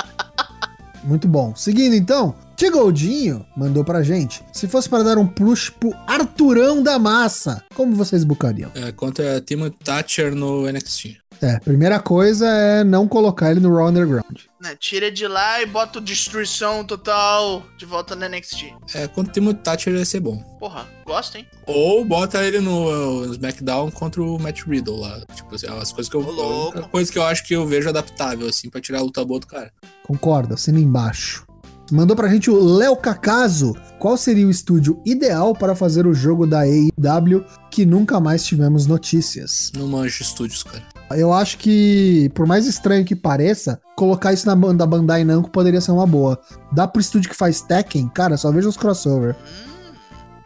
Muito 1.04 1.28
bom. 1.28 1.56
Seguindo 1.56 1.96
então, 1.96 2.36
Tigoldinho 2.56 3.44
mandou 3.58 3.84
pra 3.84 4.04
gente. 4.04 4.44
Se 4.54 4.68
fosse 4.68 4.88
para 4.88 5.04
dar 5.04 5.18
um 5.18 5.28
push 5.28 5.72
pro 5.72 5.92
Arturão 6.06 6.84
da 6.84 7.00
Massa, 7.00 7.64
como 7.74 7.96
vocês 7.96 8.24
bucariam? 8.24 8.72
É, 8.76 8.92
contra 8.92 9.42
Timothy 9.42 9.78
Thatcher 9.84 10.36
no 10.36 10.72
NXT. 10.72 11.23
É, 11.44 11.60
primeira 11.60 12.00
coisa 12.00 12.48
é 12.48 12.86
não 12.86 13.06
colocar 13.06 13.52
ele 13.52 13.60
no 13.60 13.76
Raw 13.76 13.90
Underground. 13.90 14.40
Né, 14.62 14.78
tira 14.80 15.12
de 15.12 15.28
lá 15.28 15.62
e 15.62 15.66
bota 15.66 16.00
o 16.00 16.02
Destruição 16.02 16.86
Total 16.86 17.62
de 17.78 17.86
volta 17.86 18.16
no 18.16 18.26
NXT. 18.26 18.74
É, 18.96 19.10
contra 19.10 19.30
o 19.30 19.34
Timothy 19.34 19.60
Thatcher 19.60 19.94
ia 19.94 20.06
ser 20.06 20.22
bom. 20.22 20.38
Porra, 20.58 20.88
gosto, 21.06 21.38
hein? 21.38 21.46
Ou 21.68 22.06
bota 22.06 22.42
ele 22.42 22.62
no, 22.62 23.26
no 23.26 23.34
SmackDown 23.34 23.92
contra 23.92 24.24
o 24.24 24.40
Matt 24.40 24.62
Riddle 24.62 25.02
lá. 25.02 25.20
Tipo, 25.36 25.54
assim, 25.54 25.68
as 25.68 25.92
coisas 25.92 26.10
que 26.10 26.16
eu. 26.16 26.22
Louco. 26.22 26.88
Coisa 26.88 27.12
que 27.12 27.18
eu 27.18 27.24
acho 27.24 27.46
que 27.46 27.54
eu 27.54 27.68
vejo 27.68 27.90
adaptável, 27.90 28.48
assim, 28.48 28.70
pra 28.70 28.80
tirar 28.80 29.00
a 29.00 29.04
luta 29.04 29.26
boa 29.26 29.42
do 29.42 29.48
cara. 29.48 29.70
Concordo, 30.04 30.54
assina 30.54 30.80
embaixo. 30.80 31.46
Mandou 31.92 32.16
pra 32.16 32.30
gente 32.30 32.50
o 32.50 32.58
Léo 32.58 32.96
Cacaso. 32.96 33.76
Qual 34.00 34.16
seria 34.16 34.48
o 34.48 34.50
estúdio 34.50 35.02
ideal 35.06 35.54
para 35.54 35.76
fazer 35.76 36.08
o 36.08 36.14
jogo 36.14 36.48
da 36.48 36.62
AEW 36.62 37.44
que 37.70 37.86
nunca 37.86 38.22
mais 38.22 38.46
tivemos 38.46 38.88
notícias? 38.88 39.72
Não 39.76 39.88
manjo 39.88 40.24
estúdios, 40.24 40.64
cara. 40.64 40.93
Eu 41.18 41.34
acho 41.34 41.58
que, 41.58 42.30
por 42.34 42.46
mais 42.46 42.66
estranho 42.66 43.06
que 43.06 43.16
pareça, 43.16 43.80
colocar 43.96 44.34
isso 44.34 44.46
na 44.46 44.56
banda 44.56 44.86
Bandai 44.86 45.24
Namco 45.24 45.50
poderia 45.50 45.82
ser 45.82 45.92
uma 45.92 46.08
boa. 46.08 46.40
Dá 46.72 46.88
pro 46.88 47.02
estúdio 47.02 47.30
que 47.30 47.36
faz 47.36 47.62
Tekken, 47.62 48.08
cara, 48.10 48.38
só 48.38 48.52
veja 48.52 48.70
os 48.70 48.78
crossover. 48.78 49.36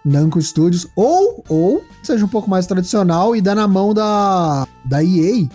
Namco 0.06 0.42
Studios, 0.42 0.88
ou, 0.96 1.44
ou 1.50 1.84
seja 2.02 2.24
um 2.24 2.30
pouco 2.30 2.50
mais 2.50 2.66
tradicional 2.66 3.36
e 3.36 3.42
dá 3.42 3.54
na 3.54 3.68
mão 3.68 3.94
da, 3.94 4.66
da 4.86 5.04
EA, 5.04 5.48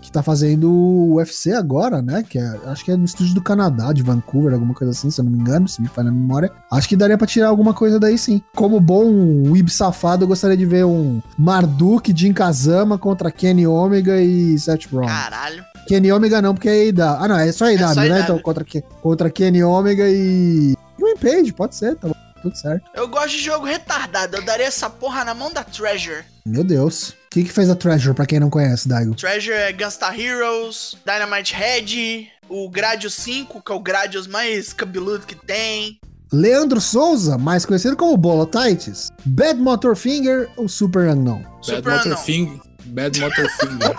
que 0.00 0.10
tá 0.10 0.22
fazendo 0.22 0.70
o 0.70 1.16
UFC 1.16 1.52
agora, 1.52 2.00
né? 2.02 2.24
Que 2.28 2.38
é, 2.38 2.58
acho 2.66 2.84
que 2.84 2.90
é 2.90 2.96
no 2.96 3.04
estúdio 3.04 3.34
do 3.34 3.42
Canadá, 3.42 3.92
de 3.92 4.02
Vancouver, 4.02 4.52
alguma 4.52 4.74
coisa 4.74 4.92
assim, 4.92 5.10
se 5.10 5.20
eu 5.20 5.24
não 5.24 5.32
me 5.32 5.38
engano, 5.38 5.68
se 5.68 5.80
me 5.80 5.88
falha 5.88 6.08
a 6.08 6.12
memória. 6.12 6.50
Acho 6.70 6.88
que 6.88 6.96
daria 6.96 7.18
pra 7.18 7.26
tirar 7.26 7.48
alguma 7.48 7.74
coisa 7.74 8.00
daí 8.00 8.16
sim. 8.16 8.42
Como 8.54 8.80
bom 8.80 9.50
Weeb 9.50 9.70
safado, 9.70 10.24
eu 10.24 10.28
gostaria 10.28 10.56
de 10.56 10.66
ver 10.66 10.84
um 10.84 11.20
Marduk 11.38 12.12
de 12.12 12.28
Inkazama 12.28 12.98
contra 12.98 13.30
Kenny 13.30 13.66
Omega 13.66 14.20
e 14.20 14.58
Seth 14.58 14.86
Rollins. 14.92 15.10
Caralho. 15.12 15.64
Kenny 15.86 16.12
Omega 16.12 16.40
não, 16.40 16.54
porque 16.54 16.68
é 16.68 16.88
AEW. 16.88 17.02
Ah, 17.02 17.28
não, 17.28 17.36
é 17.36 17.52
só 17.52 17.66
AEW, 17.66 18.04
é 18.04 18.08
né? 18.08 18.20
Então 18.20 18.38
contra, 18.38 18.64
contra 19.02 19.30
Kenny 19.30 19.62
Omega 19.62 20.08
e. 20.08 20.74
O 21.00 21.18
Page, 21.18 21.52
pode 21.52 21.74
ser, 21.74 21.96
tá 21.96 22.08
bom. 22.08 22.14
Tudo 22.42 22.56
certo. 22.56 22.90
Eu 22.94 23.06
gosto 23.08 23.30
de 23.30 23.38
jogo 23.42 23.66
retardado. 23.66 24.36
Eu 24.36 24.42
daria 24.44 24.66
essa 24.66 24.88
porra 24.88 25.24
na 25.24 25.34
mão 25.34 25.52
da 25.52 25.62
Treasure. 25.62 26.24
Meu 26.46 26.64
Deus. 26.64 27.10
O 27.10 27.14
que, 27.30 27.44
que 27.44 27.52
fez 27.52 27.68
a 27.70 27.74
Treasure, 27.76 28.14
pra 28.14 28.26
quem 28.26 28.40
não 28.40 28.50
conhece, 28.50 28.88
Daigo? 28.88 29.14
Treasure 29.14 29.54
é 29.54 29.72
Gunstar 29.72 30.18
Heroes, 30.18 30.96
Dynamite 31.06 31.54
Head, 31.54 32.32
o 32.48 32.68
Gradius 32.68 33.14
5, 33.14 33.62
que 33.62 33.70
é 33.70 33.74
o 33.74 33.78
Gradius 33.80 34.26
mais 34.26 34.72
cabeludo 34.72 35.26
que 35.26 35.34
tem. 35.36 36.00
Leandro 36.32 36.80
Souza, 36.80 37.36
mais 37.38 37.64
conhecido 37.66 37.96
como 37.96 38.16
Bolotites, 38.16 39.10
Bad 39.24 39.60
Motor 39.60 39.94
Finger 39.96 40.48
ou 40.56 40.68
Super 40.68 41.08
Unknown? 41.10 41.42
Bad 41.42 41.66
Super 41.66 41.92
Motor 41.92 42.06
Unknown. 42.06 42.16
Finger. 42.24 42.60
Bad 42.86 43.20
Motor 43.20 43.48
Finger. 43.50 43.96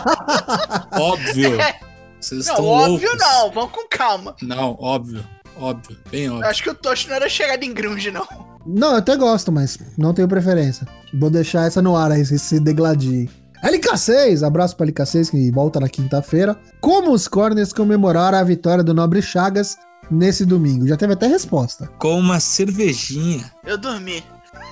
óbvio. 1.00 1.58
Vocês 2.20 2.46
Não, 2.46 2.54
estão 2.54 2.66
óbvio 2.66 3.10
loucos. 3.10 3.28
não. 3.28 3.52
Vamos 3.52 3.72
com 3.72 3.88
calma. 3.88 4.36
Não, 4.42 4.76
óbvio. 4.80 5.26
Óbvio. 5.62 5.98
Bem 6.10 6.24
Eu 6.26 6.34
óbvio. 6.34 6.48
acho 6.50 6.64
que 6.64 6.70
o 6.70 6.76
Toshi 6.76 7.08
não 7.08 7.16
era 7.16 7.30
chegado 7.30 7.64
em 7.64 7.74
grunge, 7.74 8.10
não. 8.12 8.28
Não, 8.66 8.92
eu 8.92 8.96
até 8.98 9.16
gosto, 9.16 9.52
mas 9.52 9.78
não 9.98 10.14
tenho 10.14 10.28
preferência. 10.28 10.88
Vou 11.14 11.30
deixar 11.30 11.66
essa 11.68 11.82
no 11.82 11.96
ar 11.96 12.12
aí, 12.12 12.26
se 12.26 12.38
se 12.40 12.60
degladie. 12.60 13.30
LK6, 13.64 14.46
abraço 14.46 14.76
pra 14.76 14.88
LK6 14.88 15.30
que 15.32 15.52
volta 15.52 15.80
na 15.80 15.88
quinta-feira. 15.88 16.58
Como 16.80 17.12
os 17.12 17.28
Corners 17.28 17.72
comemoraram 17.72 18.38
a 18.40 18.44
vitória 18.44 18.84
do 18.84 18.94
Nobre 18.94 19.22
Chagas 19.22 19.78
nesse 20.10 20.46
domingo? 20.46 20.88
Já 20.88 20.98
teve 20.98 21.14
até 21.14 21.28
resposta. 21.28 21.88
Com 22.00 22.20
uma 22.20 22.40
cervejinha. 22.40 23.52
Eu 23.64 23.78
dormi. 23.78 24.24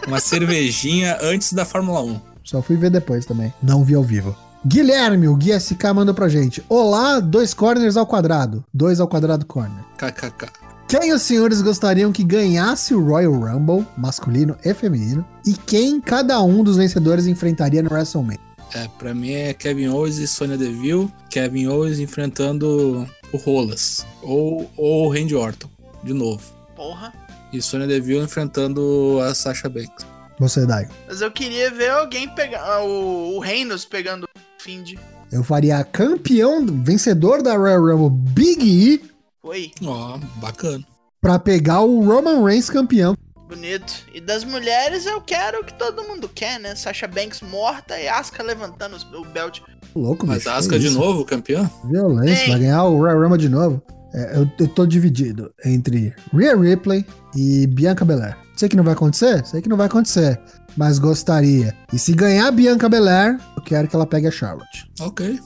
Uma 0.08 0.20
cervejinha 0.20 1.18
antes 1.22 1.54
da 1.54 1.66
Fórmula 1.66 2.02
1. 2.02 2.20
Só 2.44 2.62
fui 2.64 2.78
ver 2.78 2.90
depois 2.90 3.26
também. 3.28 3.54
Não 3.62 3.84
vi 3.84 3.94
ao 3.94 4.04
vivo. 4.04 4.36
Guilherme, 4.66 5.28
o 5.28 5.36
Gui 5.36 5.58
SK 5.58 5.94
mandou 5.94 6.14
pra 6.14 6.28
gente. 6.28 6.64
Olá, 6.68 7.20
dois 7.20 7.54
corners 7.54 7.96
ao 7.96 8.06
quadrado. 8.08 8.64
Dois 8.74 9.00
ao 9.00 9.08
quadrado 9.08 9.46
corner. 9.46 9.84
KKK. 9.98 10.48
Quem 10.90 11.14
os 11.14 11.22
senhores 11.22 11.62
gostariam 11.62 12.12
que 12.12 12.24
ganhasse 12.24 12.96
o 12.96 13.04
Royal 13.06 13.32
Rumble, 13.34 13.86
masculino 13.96 14.58
e 14.66 14.74
feminino? 14.74 15.24
E 15.46 15.54
quem 15.54 16.02
cada 16.02 16.42
um 16.42 16.64
dos 16.64 16.78
vencedores 16.78 17.28
enfrentaria 17.28 17.84
no 17.84 17.92
WrestleMania? 17.94 18.40
É, 18.74 18.88
pra 18.98 19.14
mim 19.14 19.32
é 19.32 19.54
Kevin 19.54 19.90
Owens 19.90 20.18
e 20.18 20.28
Sonya 20.28 20.58
Deville. 20.58 21.12
Kevin 21.30 21.68
Owens 21.68 22.00
enfrentando 22.00 23.08
o 23.32 23.38
Rolas. 23.38 24.06
Ou, 24.24 24.70
ou 24.76 25.06
o 25.08 25.14
Randy 25.14 25.36
Orton, 25.36 25.70
de 26.04 26.14
novo. 26.14 26.42
Porra. 26.76 27.14
E 27.54 27.62
Sonya 27.62 27.86
Deville 27.88 28.24
enfrentando 28.24 29.20
a 29.22 29.34
Sasha 29.36 29.70
Banks. 29.70 30.06
Você, 30.40 30.66
Daigo. 30.66 30.92
Mas 31.08 31.22
eu 31.22 31.32
queria 31.32 31.70
ver 31.70 31.90
alguém 31.92 32.28
pegar. 32.34 32.62
ah, 32.64 32.84
O, 32.84 33.36
o 33.36 33.40
Reinos 33.40 33.86
pegando 33.86 34.24
o 34.24 34.28
Find. 34.64 34.96
Eu 35.32 35.44
faria 35.44 35.84
campeão, 35.84 36.66
vencedor 36.66 37.44
da 37.44 37.56
Royal 37.56 37.86
Rumble 37.86 38.10
Big 38.34 38.64
E 38.66 39.09
Oi, 39.44 39.72
Ó, 39.86 40.18
bacana. 40.42 40.84
pra 41.22 41.40
pegar 41.40 41.82
o 41.82 42.04
Roman 42.04 42.44
Reigns 42.44 42.70
campeão. 42.70 43.16
bonito. 43.48 44.06
E 44.14 44.22
das 44.22 44.44
mulheres 44.44 45.06
eu 45.06 45.20
quero 45.22 45.62
o 45.62 45.64
que 45.64 45.74
todo 45.74 46.04
mundo 46.04 46.30
quer, 46.30 46.60
né? 46.60 46.76
Sasha 46.76 47.08
Banks 47.08 47.42
morta 47.42 48.00
e 48.00 48.08
Asuka 48.08 48.44
levantando 48.44 48.96
o 49.16 49.26
belt. 49.26 49.62
Louco, 49.96 50.28
Mas 50.28 50.40
bicho, 50.40 50.50
a 50.50 50.52
que 50.54 50.58
Asuka 50.60 50.80
de 50.80 50.88
isso? 50.88 51.00
novo, 51.00 51.26
campeão? 51.26 51.70
Violência, 51.86 52.46
Sim. 52.46 52.52
vai 52.52 52.60
ganhar 52.60 52.84
o 52.84 52.98
Royal 52.98 53.20
Rumble 53.22 53.38
de 53.40 53.50
novo. 53.50 53.82
É, 54.14 54.38
eu, 54.38 54.50
eu 54.60 54.68
tô 54.68 54.86
dividido 54.86 55.52
entre 55.66 56.14
Rhea 56.34 56.56
Ripley 56.56 57.06
e 57.36 57.66
Bianca 57.68 58.04
Belair. 58.06 58.38
Sei 58.56 58.68
que 58.70 58.76
não 58.76 58.84
vai 58.84 58.94
acontecer? 58.94 59.44
Sei 59.46 59.62
que 59.62 59.70
não 59.70 59.78
vai 59.78 59.88
acontecer. 59.88 60.40
Mas 60.78 61.00
gostaria. 61.00 61.76
E 61.94 61.98
se 61.98 62.14
ganhar 62.14 62.52
Bianca 62.52 62.88
Belair, 62.90 63.40
eu 63.56 63.64
quero 63.64 63.88
que 63.88 63.96
ela 63.96 64.06
pegue 64.06 64.28
a 64.28 64.32
Charlotte. 64.32 64.86
Ok. 65.00 65.40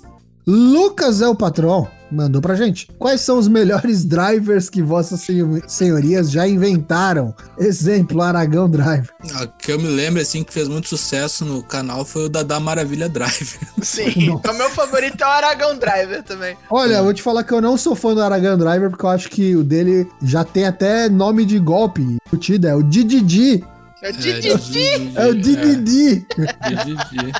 Lucas 0.46 1.22
é 1.22 1.28
o 1.28 1.36
patrão. 1.36 1.88
Mandou 2.14 2.42
pra 2.42 2.56
gente. 2.56 2.88
Quais 3.00 3.22
são 3.22 3.38
os 3.40 3.48
melhores 3.48 4.06
drivers 4.06 4.70
que 4.70 4.82
vossas 4.82 5.22
senho- 5.22 5.62
senhorias 5.68 6.30
já 6.32 6.48
inventaram? 6.48 7.34
Exemplo, 7.58 8.22
Aragão 8.22 8.70
Driver. 8.70 9.10
O 9.42 9.48
que 9.58 9.72
eu 9.72 9.80
me 9.80 9.88
lembro, 9.88 10.22
assim, 10.22 10.44
que 10.44 10.54
fez 10.54 10.68
muito 10.68 10.88
sucesso 10.88 11.44
no 11.44 11.64
canal 11.64 12.06
foi 12.06 12.26
o 12.26 12.30
Dada 12.30 12.60
Maravilha 12.60 13.10
Drive. 13.10 13.58
Sim, 13.82 14.28
Nossa. 14.28 14.52
o 14.52 14.58
meu 14.58 14.70
favorito 14.70 15.22
é 15.24 15.26
o 15.26 15.30
Aragão 15.30 15.78
Driver 15.78 16.24
também. 16.24 16.56
Olha, 16.70 16.96
eu 16.96 17.04
vou 17.04 17.14
te 17.14 17.22
falar 17.22 17.44
que 17.44 17.54
eu 17.54 17.62
não 17.62 17.78
sou 17.78 17.96
fã 17.96 18.14
do 18.14 18.22
Aragão 18.22 18.58
Driver, 18.58 18.90
porque 18.90 19.06
eu 19.06 19.10
acho 19.10 19.30
que 19.30 19.56
o 19.56 19.64
dele 19.64 20.08
já 20.22 20.44
tem 20.44 20.66
até 20.66 21.10
nome 21.10 21.46
de 21.46 21.58
golpe. 21.60 22.18
É 22.32 22.76
o 22.76 22.84
Dididi. 22.84 23.64
É 24.02 24.08
o 24.08 24.10
É, 24.10 24.12
Didi. 24.12 25.12
É 25.16 25.28
o 25.28 25.34
Dididi. 25.36 26.28
Didi. 26.76 27.34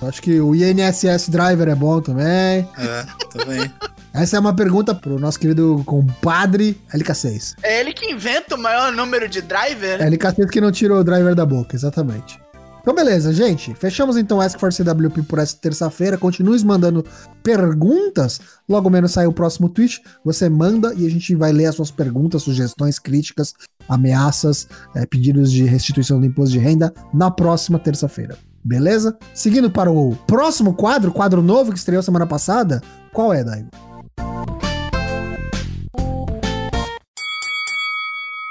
Eu 0.00 0.08
Acho 0.08 0.22
que 0.22 0.40
o 0.40 0.54
INSS 0.54 1.28
Driver 1.28 1.68
é 1.68 1.74
bom 1.74 2.00
também. 2.00 2.68
É, 2.78 3.06
também. 3.30 3.72
Essa 4.14 4.36
é 4.36 4.40
uma 4.40 4.54
pergunta 4.54 4.94
pro 4.94 5.18
nosso 5.18 5.40
querido 5.40 5.82
compadre 5.84 6.80
LK6. 6.94 7.56
É 7.64 7.80
ele 7.80 7.92
que 7.92 8.12
inventa 8.12 8.54
o 8.54 8.58
maior 8.58 8.92
número 8.92 9.28
de 9.28 9.42
driver. 9.42 10.00
É 10.00 10.08
LK6 10.08 10.50
que 10.50 10.60
não 10.60 10.70
tirou 10.70 11.00
o 11.00 11.04
driver 11.04 11.34
da 11.34 11.44
boca, 11.44 11.74
exatamente. 11.74 12.38
Então, 12.84 12.94
beleza, 12.94 13.32
gente. 13.32 13.74
Fechamos 13.74 14.18
então 14.18 14.36
o 14.36 14.40
Ask 14.42 14.60
for 14.60 14.70
CWP 14.70 15.22
por 15.22 15.38
essa 15.38 15.56
terça-feira. 15.56 16.18
Continue 16.18 16.62
mandando 16.62 17.02
perguntas. 17.42 18.38
Logo 18.68 18.90
menos 18.90 19.12
sai 19.12 19.26
o 19.26 19.32
próximo 19.32 19.70
tweet. 19.70 20.02
Você 20.22 20.50
manda 20.50 20.92
e 20.94 21.06
a 21.06 21.10
gente 21.10 21.34
vai 21.34 21.50
ler 21.50 21.64
as 21.64 21.74
suas 21.74 21.90
perguntas, 21.90 22.42
sugestões, 22.42 22.98
críticas, 22.98 23.54
ameaças, 23.88 24.68
eh, 24.94 25.06
pedidos 25.06 25.50
de 25.50 25.64
restituição 25.64 26.20
do 26.20 26.26
imposto 26.26 26.52
de 26.52 26.58
renda 26.58 26.92
na 27.12 27.30
próxima 27.30 27.78
terça-feira. 27.78 28.36
Beleza? 28.64 29.18
Seguindo 29.34 29.70
para 29.70 29.90
o 29.90 30.16
próximo 30.26 30.74
quadro, 30.74 31.12
quadro 31.12 31.42
novo 31.42 31.70
que 31.70 31.78
estreou 31.78 32.02
semana 32.02 32.26
passada. 32.26 32.80
Qual 33.12 33.30
é, 33.30 33.44
Daigo? 33.44 33.68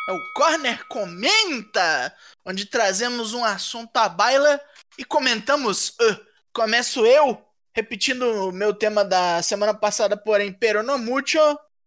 É 0.07 0.11
o 0.11 0.33
Corner 0.35 0.87
Comenta, 0.87 2.13
onde 2.45 2.67
trazemos 2.67 3.33
um 3.33 3.43
assunto 3.43 3.97
à 3.97 4.07
baila 4.07 4.61
e 4.99 5.03
comentamos. 5.03 5.95
ah, 5.99 6.19
começo 6.53 7.03
eu, 7.07 7.43
repetindo 7.75 8.49
o 8.49 8.51
meu 8.51 8.71
tema 8.71 9.03
da 9.03 9.41
semana 9.41 9.73
passada, 9.73 10.15
porém, 10.15 10.53
pero 10.53 10.83
no 10.83 10.99
mucho. 10.99 11.39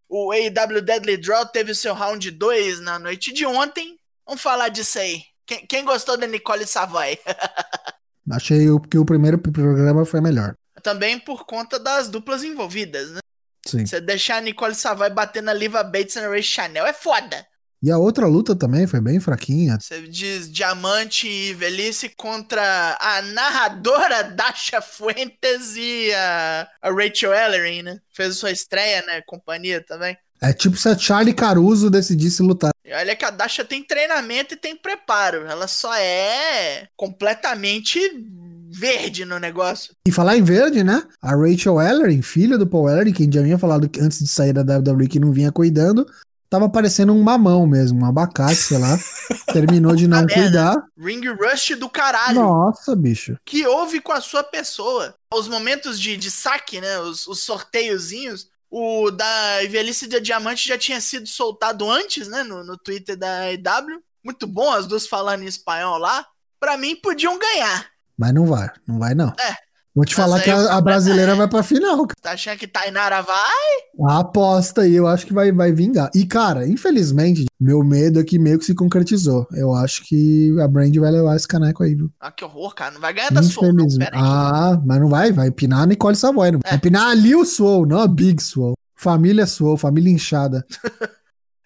O 0.09 0.33
AEW 0.33 0.83
Deadly 0.83 1.17
Draw 1.17 1.47
teve 1.47 1.75
seu 1.77 1.95
round 1.95 2.29
2 2.29 2.81
na 2.81 2.99
noite 2.99 3.33
de 3.33 3.47
ontem. 3.47 3.97
Vamos 4.27 4.43
falar 4.43 4.69
disso 4.69 4.99
aí. 4.99 5.23
Quem, 5.47 5.65
quem 5.65 5.85
gostou 5.85 6.17
da 6.17 6.27
Nicole 6.27 6.67
Savoy? 6.67 7.19
Achei 8.31 8.69
o- 8.71 8.81
que 8.81 8.99
o 8.99 9.05
primeiro 9.05 9.39
programa 9.39 10.05
foi 10.05 10.21
melhor. 10.21 10.55
Também 10.83 11.19
por 11.19 11.47
conta 11.47 11.79
das 11.79 12.09
duplas 12.09 12.43
envolvidas, 12.45 13.11
né? 13.13 13.21
Sim. 13.67 13.85
Você 13.85 14.01
deixar 14.01 14.37
a 14.37 14.41
Nicole 14.41 14.75
Savoy 14.75 15.11
bater 15.11 15.43
na 15.43 15.53
Liva 15.53 15.83
Bates 15.83 16.15
e 16.17 16.21
na 16.21 16.29
Ray 16.29 16.43
Chanel 16.43 16.87
é 16.87 16.93
foda. 16.93 17.45
E 17.83 17.91
a 17.91 17.99
outra 17.99 18.27
luta 18.27 18.57
também 18.57 18.87
foi 18.87 19.01
bem 19.01 19.21
fraquinha. 19.21 19.79
Você 19.81 20.03
diz 20.09 20.51
Diamante 20.51 21.29
e 21.29 21.53
Velhice 21.55 22.09
contra 22.09 22.97
a 23.01 23.23
narradora 23.23 24.23
Dasha 24.35 24.81
Fuentes 24.81 25.77
e 25.77 26.13
a, 26.15 26.69
a 26.83 26.91
Rachel 26.91 27.35
Ellery, 27.35 27.83
né? 27.83 27.99
Fez 28.13 28.37
sua 28.37 28.51
estreia, 28.51 29.03
né? 29.03 29.21
Companhia 29.27 29.85
também. 29.85 30.17
É 30.41 30.53
tipo 30.53 30.77
se 30.77 30.89
a 30.89 30.97
Charlie 30.97 31.35
Caruso 31.35 31.91
decidisse 31.91 32.43
lutar. 32.43 32.71
Olha 32.87 33.17
que 33.17 33.25
a 33.25 33.31
Dasha 33.31 33.65
tem 33.65 33.83
treinamento 33.83 34.55
e 34.55 34.57
tem 34.57 34.77
preparo. 34.77 35.47
Ela 35.47 35.67
só 35.67 35.95
é 35.95 36.89
completamente 36.97 37.99
verde 38.71 39.25
no 39.25 39.39
negócio. 39.39 39.95
E 40.07 40.13
falar 40.13 40.37
em 40.37 40.43
verde, 40.43 40.85
né? 40.85 41.03
A 41.21 41.35
Rachel 41.35 41.81
Ellery, 41.81 42.23
filha 42.23 42.59
do 42.59 42.67
Paul 42.67 42.89
Ellery, 42.89 43.13
que 43.13 43.29
já 43.31 43.43
vinha 43.43 43.59
falado 43.59 43.89
que 43.89 44.01
antes 44.01 44.19
de 44.19 44.29
sair 44.29 44.53
da 44.53 44.79
WWE 44.79 45.09
que 45.09 45.19
não 45.19 45.33
vinha 45.33 45.51
cuidando, 45.51 46.07
tava 46.51 46.69
parecendo 46.69 47.13
um 47.13 47.23
mamão 47.23 47.67
mesmo, 47.67 48.03
um 48.03 48.05
abacate, 48.07 48.57
sei 48.57 48.79
lá. 48.79 48.99
Terminou 49.53 49.97
de 49.97 50.07
não 50.07 50.19
merda. 50.19 50.35
cuidar. 50.35 50.85
Ring 50.99 51.27
Rush 51.29 51.77
do 51.79 51.89
caralho. 51.89 52.41
Nossa, 52.41 52.95
bicho. 52.95 53.37
que 53.45 53.67
houve 53.67 54.01
com 54.01 54.13
a 54.13 54.21
sua 54.21 54.43
pessoa. 54.43 55.15
Os 55.33 55.49
momentos 55.49 55.99
de, 55.99 56.17
de 56.17 56.31
saque, 56.31 56.81
né? 56.81 56.99
Os, 57.01 57.27
os 57.27 57.41
sorteiozinhos. 57.41 58.49
O 58.71 59.11
da 59.11 59.61
Velhice 59.69 60.07
de 60.07 60.21
Diamante 60.21 60.69
já 60.69 60.77
tinha 60.77 61.01
sido 61.01 61.27
soltado 61.27 61.89
antes, 61.91 62.29
né? 62.29 62.43
No, 62.43 62.65
no 62.65 62.77
Twitter 62.77 63.17
da 63.17 63.53
EW. 63.53 64.03
Muito 64.25 64.47
bom, 64.47 64.71
as 64.71 64.87
duas 64.87 65.07
falando 65.07 65.43
em 65.43 65.47
espanhol 65.47 65.99
lá. 65.99 66.27
Pra 66.59 66.77
mim, 66.77 66.97
podiam 66.97 67.39
ganhar. 67.39 67.89
Mas 68.19 68.35
não 68.35 68.47
vai, 68.47 68.71
não 68.87 68.99
vai 68.99 69.15
não. 69.15 69.29
É. 69.39 69.66
Vou 69.97 70.05
te 70.05 70.15
falar 70.15 70.43
que 70.43 70.51
a, 70.51 70.75
a 70.77 70.81
brasileira 70.83 71.35
vai 71.35 71.49
pra 71.49 71.63
final, 71.63 72.07
cara. 72.07 72.21
Tá 72.21 72.33
achando 72.33 72.59
que 72.59 72.67
Tainara 72.69 73.23
vai? 73.23 73.67
A 74.11 74.19
aposta 74.19 74.83
aí, 74.83 74.95
eu 74.95 75.07
acho 75.07 75.25
que 75.27 75.33
vai, 75.33 75.51
vai 75.51 75.73
vingar. 75.73 76.11
E, 76.15 76.27
cara, 76.27 76.69
infelizmente, 76.69 77.47
meu 77.59 77.83
medo 77.83 78.21
é 78.21 78.25
que 78.25 78.39
meio 78.39 78.59
que 78.59 78.67
se 78.67 78.75
concretizou. 78.75 79.47
Eu 79.53 79.73
acho 79.75 80.05
que 80.05 80.55
a 80.61 80.69
Brand 80.69 80.95
vai 80.99 81.11
levar 81.11 81.35
esse 81.35 81.49
caneco 81.49 81.83
aí, 81.83 81.95
viu? 81.95 82.11
Ah, 82.21 82.31
que 82.31 82.45
horror, 82.45 82.75
cara. 82.75 82.91
Não 82.91 83.01
vai 83.01 83.15
ganhar 83.15 83.31
da 83.31 83.43
sua, 83.43 83.73
não. 83.73 83.87
Ah, 84.13 84.79
mas 84.85 85.01
não 85.01 85.09
vai, 85.09 85.33
vai 85.33 85.51
pinar 85.51 85.85
a 85.85 85.87
Nicole 85.87 86.15
Savoy. 86.15 86.51
Não. 86.51 86.61
É. 86.63 86.71
Vai 86.73 86.79
pinar 86.79 87.09
a 87.09 87.15
Lil 87.15 87.43
Swole, 87.47 87.89
não 87.89 88.01
a 88.01 88.07
Big 88.07 88.43
Swole. 88.43 88.75
Família 88.95 89.47
Swole, 89.47 89.79
família 89.79 90.13
inchada. 90.13 90.63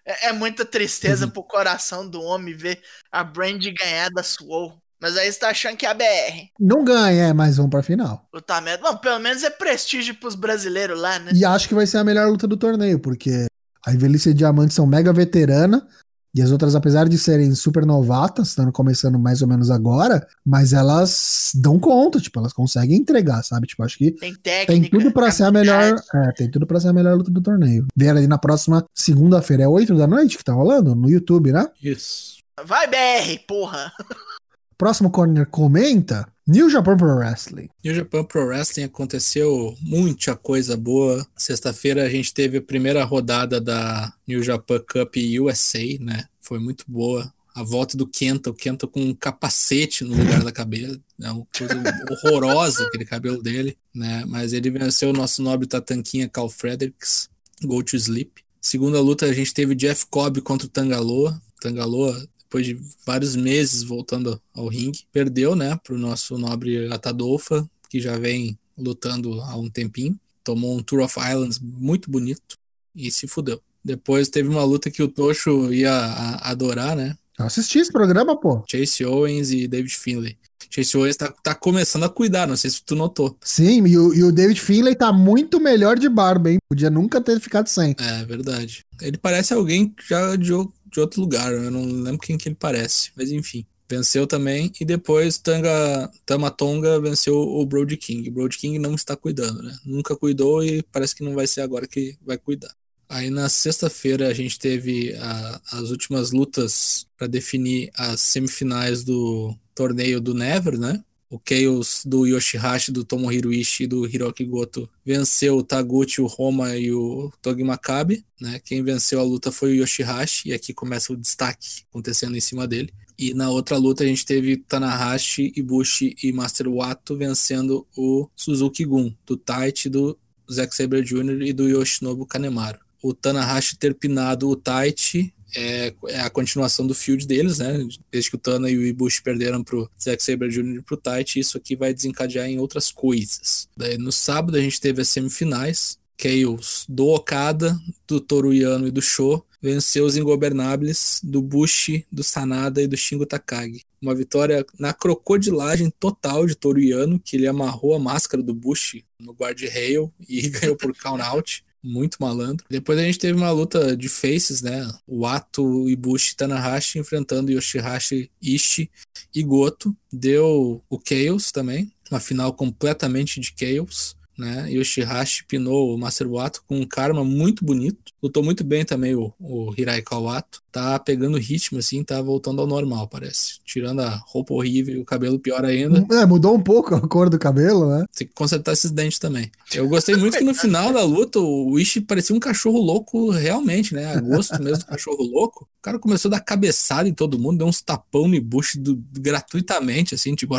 É, 0.03 0.29
é 0.29 0.33
muita 0.33 0.65
tristeza 0.65 1.25
Uhum. 1.25 1.31
pro 1.31 1.43
coração 1.43 2.09
do 2.09 2.19
homem 2.23 2.55
ver 2.55 2.81
a 3.11 3.23
Brand 3.23 3.63
ganhar 3.79 4.09
da 4.09 4.23
Swole. 4.23 4.73
Mas 5.01 5.17
aí 5.17 5.31
você 5.31 5.39
tá 5.39 5.49
achando 5.49 5.75
que 5.77 5.85
é 5.85 5.89
a 5.89 5.93
BR. 5.95 6.49
Não 6.59 6.83
ganha, 6.83 7.27
é, 7.29 7.33
mas 7.33 7.57
vão 7.57 7.67
pra 7.69 7.81
final. 7.81 8.27
Lutamento. 8.33 8.83
Bom, 8.83 8.95
pelo 8.97 9.19
menos 9.19 9.43
é 9.43 9.49
prestígio 9.49 10.13
pros 10.15 10.35
brasileiros 10.35 10.99
lá, 10.99 11.17
né? 11.17 11.31
E 11.33 11.43
acho 11.43 11.67
que 11.67 11.73
vai 11.73 11.87
ser 11.87 11.97
a 11.97 12.03
melhor 12.03 12.29
luta 12.29 12.47
do 12.47 12.55
torneio, 12.55 12.99
porque 12.99 13.47
a 13.85 13.91
Velhice 13.91 14.29
e 14.29 14.33
Diamante 14.33 14.73
são 14.73 14.85
mega 14.85 15.11
veterana. 15.11 15.87
E 16.33 16.41
as 16.41 16.49
outras, 16.49 16.75
apesar 16.75 17.09
de 17.09 17.17
serem 17.17 17.53
super 17.53 17.85
novatas, 17.85 18.49
estão 18.49 18.71
começando 18.71 19.19
mais 19.19 19.41
ou 19.41 19.49
menos 19.49 19.69
agora, 19.69 20.25
mas 20.45 20.71
elas 20.71 21.51
dão 21.55 21.77
conta, 21.77 22.21
tipo, 22.21 22.39
elas 22.39 22.53
conseguem 22.53 22.95
entregar, 22.97 23.43
sabe? 23.43 23.67
Tipo, 23.67 23.83
acho 23.83 23.97
que 23.97 24.11
Tem 24.11 24.33
Tem 24.35 24.65
técnica. 24.65 24.97
tudo 24.97 25.11
pra 25.11 25.29
ser 25.29 25.43
a 25.43 25.51
melhor. 25.51 25.93
É, 26.13 26.31
tem 26.31 26.49
tudo 26.49 26.65
pra 26.65 26.79
ser 26.79 26.87
a 26.87 26.93
melhor 26.93 27.17
luta 27.17 27.29
do 27.29 27.41
torneio. 27.41 27.85
Ver 27.93 28.09
ali 28.11 28.27
na 28.27 28.37
próxima 28.37 28.85
segunda-feira. 28.95 29.63
É 29.63 29.67
8 29.67 29.93
da 29.95 30.07
noite 30.07 30.37
que 30.37 30.43
tá 30.43 30.53
rolando? 30.53 30.95
No 30.95 31.09
YouTube, 31.09 31.51
né? 31.51 31.67
Isso. 31.83 32.37
Vai, 32.63 32.87
BR, 32.87 33.39
porra. 33.45 33.91
Próximo 34.81 35.11
corner 35.11 35.45
comenta. 35.45 36.27
New 36.47 36.67
Japan 36.67 36.97
Pro 36.97 37.15
Wrestling. 37.15 37.69
New 37.85 37.93
Japan 37.93 38.23
Pro 38.23 38.47
Wrestling 38.47 38.85
aconteceu 38.85 39.77
muita 39.79 40.35
coisa 40.35 40.75
boa. 40.75 41.23
Sexta-feira 41.37 42.03
a 42.03 42.09
gente 42.09 42.33
teve 42.33 42.57
a 42.57 42.61
primeira 42.63 43.03
rodada 43.03 43.61
da 43.61 44.11
New 44.27 44.41
Japan 44.41 44.79
Cup 44.79 45.13
USA, 45.39 45.99
né? 45.99 46.25
Foi 46.39 46.57
muito 46.57 46.83
boa. 46.87 47.31
a 47.53 47.61
volta 47.61 47.95
do 47.95 48.07
Kenta, 48.07 48.49
o 48.49 48.55
Kenta 48.55 48.87
com 48.87 48.99
um 48.99 49.13
capacete 49.13 50.03
no 50.03 50.15
lugar 50.15 50.43
da 50.43 50.51
cabeça, 50.51 50.99
é 51.21 51.29
uma 51.29 51.45
coisa 51.55 51.75
horrorosa 52.09 52.83
aquele 52.87 53.05
cabelo 53.05 53.39
dele, 53.39 53.77
né? 53.93 54.25
Mas 54.25 54.51
ele 54.51 54.71
venceu 54.71 55.11
o 55.11 55.13
nosso 55.13 55.43
nobre 55.43 55.67
tatanquinha 55.67 56.27
Carl 56.27 56.49
Fredericks, 56.49 57.29
Go 57.63 57.83
to 57.83 57.95
Sleep. 57.95 58.31
Segunda 58.59 58.99
luta 58.99 59.27
a 59.27 59.33
gente 59.33 59.53
teve 59.53 59.75
Jeff 59.75 60.07
Cobb 60.09 60.41
contra 60.41 60.65
o 60.65 60.69
Tangaloa. 60.71 61.39
Tangaloa 61.61 62.27
depois 62.51 62.65
de 62.65 62.77
vários 63.05 63.33
meses 63.33 63.81
voltando 63.81 64.39
ao 64.53 64.67
ringue, 64.67 65.05
perdeu, 65.09 65.55
né, 65.55 65.79
pro 65.81 65.97
nosso 65.97 66.37
nobre 66.37 66.91
Atadolfa, 66.91 67.65
que 67.89 68.01
já 68.01 68.17
vem 68.17 68.59
lutando 68.77 69.39
há 69.41 69.55
um 69.55 69.69
tempinho. 69.69 70.19
Tomou 70.43 70.77
um 70.77 70.83
Tour 70.83 71.01
of 71.01 71.17
Islands 71.17 71.59
muito 71.59 72.11
bonito 72.11 72.57
e 72.93 73.09
se 73.09 73.25
fudeu. 73.25 73.61
Depois 73.83 74.27
teve 74.27 74.49
uma 74.49 74.65
luta 74.65 74.91
que 74.91 75.01
o 75.01 75.07
Tocho 75.07 75.73
ia 75.73 75.93
adorar, 76.41 76.95
né? 76.95 77.15
Eu 77.39 77.45
assisti 77.45 77.79
esse 77.79 77.91
programa, 77.91 78.37
pô. 78.37 78.63
Chase 78.69 79.05
Owens 79.05 79.51
e 79.51 79.65
David 79.67 79.95
Finlay. 79.95 80.37
Chase 80.69 80.97
Owens 80.97 81.15
tá, 81.15 81.33
tá 81.43 81.55
começando 81.55 82.03
a 82.03 82.09
cuidar, 82.09 82.47
não 82.47 82.57
sei 82.57 82.69
se 82.69 82.83
tu 82.83 82.95
notou. 82.95 83.37
Sim, 83.41 83.85
e 83.87 83.97
o, 83.97 84.13
e 84.13 84.23
o 84.23 84.31
David 84.31 84.59
Finlay 84.59 84.95
tá 84.95 85.13
muito 85.13 85.59
melhor 85.59 85.97
de 85.97 86.09
barba, 86.09 86.51
hein? 86.51 86.57
Podia 86.69 86.89
nunca 86.89 87.21
ter 87.21 87.39
ficado 87.39 87.67
sem. 87.67 87.95
É, 87.97 88.25
verdade. 88.25 88.85
Ele 89.01 89.17
parece 89.17 89.53
alguém 89.53 89.93
já 90.07 90.35
de, 90.35 90.51
de 90.91 90.99
outro 90.99 91.21
lugar, 91.21 91.51
eu 91.51 91.71
não 91.71 91.85
lembro 91.85 92.19
quem 92.19 92.37
que 92.37 92.49
ele 92.49 92.55
parece, 92.55 93.11
mas 93.15 93.31
enfim. 93.31 93.65
Venceu 93.89 94.25
também, 94.25 94.71
e 94.79 94.85
depois 94.85 95.37
Tanga, 95.37 96.09
Tamatonga 96.25 96.99
venceu 97.01 97.35
o 97.35 97.65
Brody 97.65 97.97
King. 97.97 98.29
O 98.29 98.31
Brody 98.31 98.57
King 98.57 98.79
não 98.79 98.95
está 98.95 99.17
cuidando, 99.17 99.61
né? 99.61 99.77
Nunca 99.85 100.15
cuidou 100.15 100.63
e 100.63 100.81
parece 100.83 101.13
que 101.13 101.23
não 101.23 101.33
vai 101.33 101.45
ser 101.45 101.59
agora 101.59 101.85
que 101.85 102.17
vai 102.25 102.37
cuidar. 102.37 102.73
Aí 103.09 103.29
na 103.29 103.49
sexta-feira 103.49 104.29
a 104.29 104.33
gente 104.33 104.57
teve 104.57 105.13
a, 105.15 105.61
as 105.73 105.89
últimas 105.89 106.31
lutas 106.31 107.05
para 107.17 107.27
definir 107.27 107.91
as 107.93 108.21
semifinais 108.21 109.03
do 109.03 109.53
torneio 109.75 110.21
do 110.21 110.33
Never, 110.33 110.79
né? 110.79 111.03
O 111.31 111.39
Chaos 111.39 112.03
do 112.05 112.25
Yoshihashi, 112.25 112.91
do 112.91 113.05
Tomohiro 113.05 113.53
Ishii 113.53 113.85
e 113.85 113.87
do 113.87 114.05
Hiroki 114.05 114.43
Goto 114.43 114.89
venceu 115.05 115.57
o 115.57 115.63
Taguchi, 115.63 116.19
o 116.19 116.27
Roma 116.27 116.75
e 116.75 116.91
o 116.91 117.31
Togi 117.41 117.63
Makabe, 117.63 118.25
né? 118.39 118.59
Quem 118.65 118.83
venceu 118.83 119.19
a 119.21 119.23
luta 119.23 119.49
foi 119.49 119.71
o 119.71 119.75
Yoshihashi 119.75 120.49
e 120.49 120.53
aqui 120.53 120.73
começa 120.73 121.13
o 121.13 121.15
destaque 121.15 121.83
acontecendo 121.89 122.35
em 122.35 122.41
cima 122.41 122.67
dele. 122.67 122.93
E 123.17 123.33
na 123.33 123.49
outra 123.49 123.77
luta 123.77 124.03
a 124.03 124.07
gente 124.07 124.25
teve 124.25 124.57
Tanahashi, 124.57 125.53
Ibushi 125.55 126.17
e 126.21 126.33
Master 126.33 126.67
Wato 126.67 127.15
vencendo 127.15 127.87
o 127.95 128.27
Suzuki 128.35 128.83
Gun, 128.83 129.13
do 129.25 129.37
Taichi, 129.37 129.87
do 129.87 130.19
Zack 130.51 130.75
Sabre 130.75 131.01
Jr. 131.01 131.43
e 131.43 131.53
do 131.53 131.69
Yoshinobu 131.69 132.25
Kanemaru 132.25 132.79
o 133.01 133.13
Tanahashi 133.13 133.77
ter 133.77 133.95
pinado 133.95 134.47
o 134.49 134.55
Taichi 134.55 135.33
é, 135.55 135.93
é, 136.07 136.19
a 136.21 136.29
continuação 136.29 136.85
do 136.87 136.95
field 136.95 137.25
deles, 137.27 137.59
né? 137.59 137.85
Desde 138.11 138.29
que 138.29 138.35
o 138.35 138.39
Tana 138.39 138.69
e 138.69 138.77
o 138.77 138.85
Ibushi 138.85 139.21
perderam 139.21 139.63
pro 139.63 139.89
Zack 140.01 140.23
Sabre 140.23 140.49
Jr. 140.49 140.79
e 140.79 140.81
pro 140.81 140.97
Taichi, 140.97 141.39
isso 141.39 141.57
aqui 141.57 141.75
vai 141.75 141.93
desencadear 141.93 142.47
em 142.47 142.59
outras 142.59 142.91
coisas. 142.91 143.67
Daí 143.75 143.97
no 143.97 144.11
sábado 144.11 144.57
a 144.57 144.61
gente 144.61 144.79
teve 144.79 145.01
as 145.01 145.09
semifinais, 145.09 145.99
Chaos 146.21 146.85
do 146.87 147.07
Okada, 147.07 147.79
do 148.07 148.21
Toru 148.21 148.53
Yano 148.53 148.87
e 148.87 148.91
do 148.91 149.01
Sho, 149.01 149.43
venceu 149.61 150.05
os 150.05 150.17
Ingobernables 150.17 151.19
do 151.23 151.41
Bushi, 151.41 152.05
do 152.11 152.23
Sanada 152.23 152.81
e 152.81 152.87
do 152.87 152.97
Shingo 152.97 153.25
Takagi. 153.25 153.83
Uma 154.01 154.15
vitória 154.15 154.65
na 154.79 154.93
crocodilagem 154.93 155.91
total 155.99 156.45
de 156.45 156.55
Toru 156.55 156.79
Yano, 156.79 157.19
que 157.19 157.35
ele 157.35 157.47
amarrou 157.47 157.95
a 157.95 157.99
máscara 157.99 158.41
do 158.41 158.53
Bushi 158.53 159.05
no 159.19 159.33
guard-rail 159.33 160.11
e 160.27 160.49
ganhou 160.49 160.75
por 160.75 160.95
count 160.95 161.21
out 161.21 161.63
muito 161.83 162.17
malandro. 162.19 162.65
Depois 162.69 162.97
a 162.97 163.03
gente 163.03 163.19
teve 163.19 163.37
uma 163.37 163.51
luta 163.51 163.95
de 163.95 164.07
faces, 164.07 164.61
né? 164.61 164.89
O 165.07 165.25
Ato, 165.25 165.89
Ibushi 165.89 166.33
e 166.33 166.35
Tanahashi 166.35 166.99
enfrentando 166.99 167.51
Yoshihashi, 167.51 168.31
Ishii 168.41 168.89
e 169.33 169.43
Goto. 169.43 169.95
Deu 170.11 170.83
o 170.89 170.99
Chaos 171.07 171.51
também, 171.51 171.91
uma 172.09 172.19
final 172.19 172.53
completamente 172.53 173.39
de 173.39 173.53
Chaos 173.57 174.15
né? 174.41 174.67
Yoshihashi 174.71 175.45
pinou 175.45 175.93
o 175.93 175.97
Master 175.97 176.27
Wato 176.27 176.63
com 176.67 176.79
um 176.79 176.85
karma 176.85 177.23
muito 177.23 177.63
bonito. 177.63 178.11
Lutou 178.21 178.43
muito 178.43 178.63
bem 178.63 178.83
também 178.83 179.13
o, 179.13 179.31
o 179.39 179.71
Hirai 179.77 180.01
Kawato. 180.01 180.61
Tá 180.71 180.97
pegando 180.97 181.37
ritmo, 181.37 181.77
assim, 181.77 182.03
tá 182.03 182.19
voltando 182.21 182.59
ao 182.59 182.67
normal, 182.67 183.07
parece. 183.07 183.59
Tirando 183.63 184.01
a 184.01 184.09
roupa 184.25 184.53
horrível 184.53 184.95
e 184.95 184.99
o 184.99 185.05
cabelo 185.05 185.37
pior 185.37 185.63
ainda. 185.63 186.05
É, 186.15 186.25
mudou 186.25 186.55
um 186.55 186.61
pouco 186.61 186.95
a 186.95 187.07
cor 187.07 187.29
do 187.29 187.37
cabelo, 187.37 187.87
né? 187.87 188.05
Tem 188.15 188.25
que 188.25 188.33
consertar 188.33 188.71
esses 188.71 188.89
dentes 188.89 189.19
também. 189.19 189.51
Eu 189.73 189.87
gostei 189.87 190.15
muito 190.15 190.37
que 190.37 190.43
no 190.43 190.55
final 190.55 190.91
da 190.91 191.03
luta 191.03 191.39
o 191.39 191.77
Ishi 191.77 192.01
parecia 192.01 192.35
um 192.35 192.39
cachorro 192.39 192.79
louco 192.79 193.29
realmente, 193.29 193.93
né? 193.93 194.15
A 194.15 194.19
gosto 194.19 194.61
mesmo 194.61 194.79
do 194.79 194.87
cachorro 194.87 195.23
louco. 195.23 195.67
O 195.79 195.81
cara 195.81 195.99
começou 195.99 196.29
a 196.29 196.37
dar 196.37 196.39
cabeçada 196.39 197.07
em 197.07 197.13
todo 197.13 197.37
mundo, 197.37 197.59
deu 197.59 197.67
uns 197.67 197.81
tapão 197.81 198.27
no 198.27 198.35
Ibushi 198.35 198.79
do, 198.79 198.99
gratuitamente, 199.11 200.15
assim, 200.15 200.33
tipo... 200.33 200.55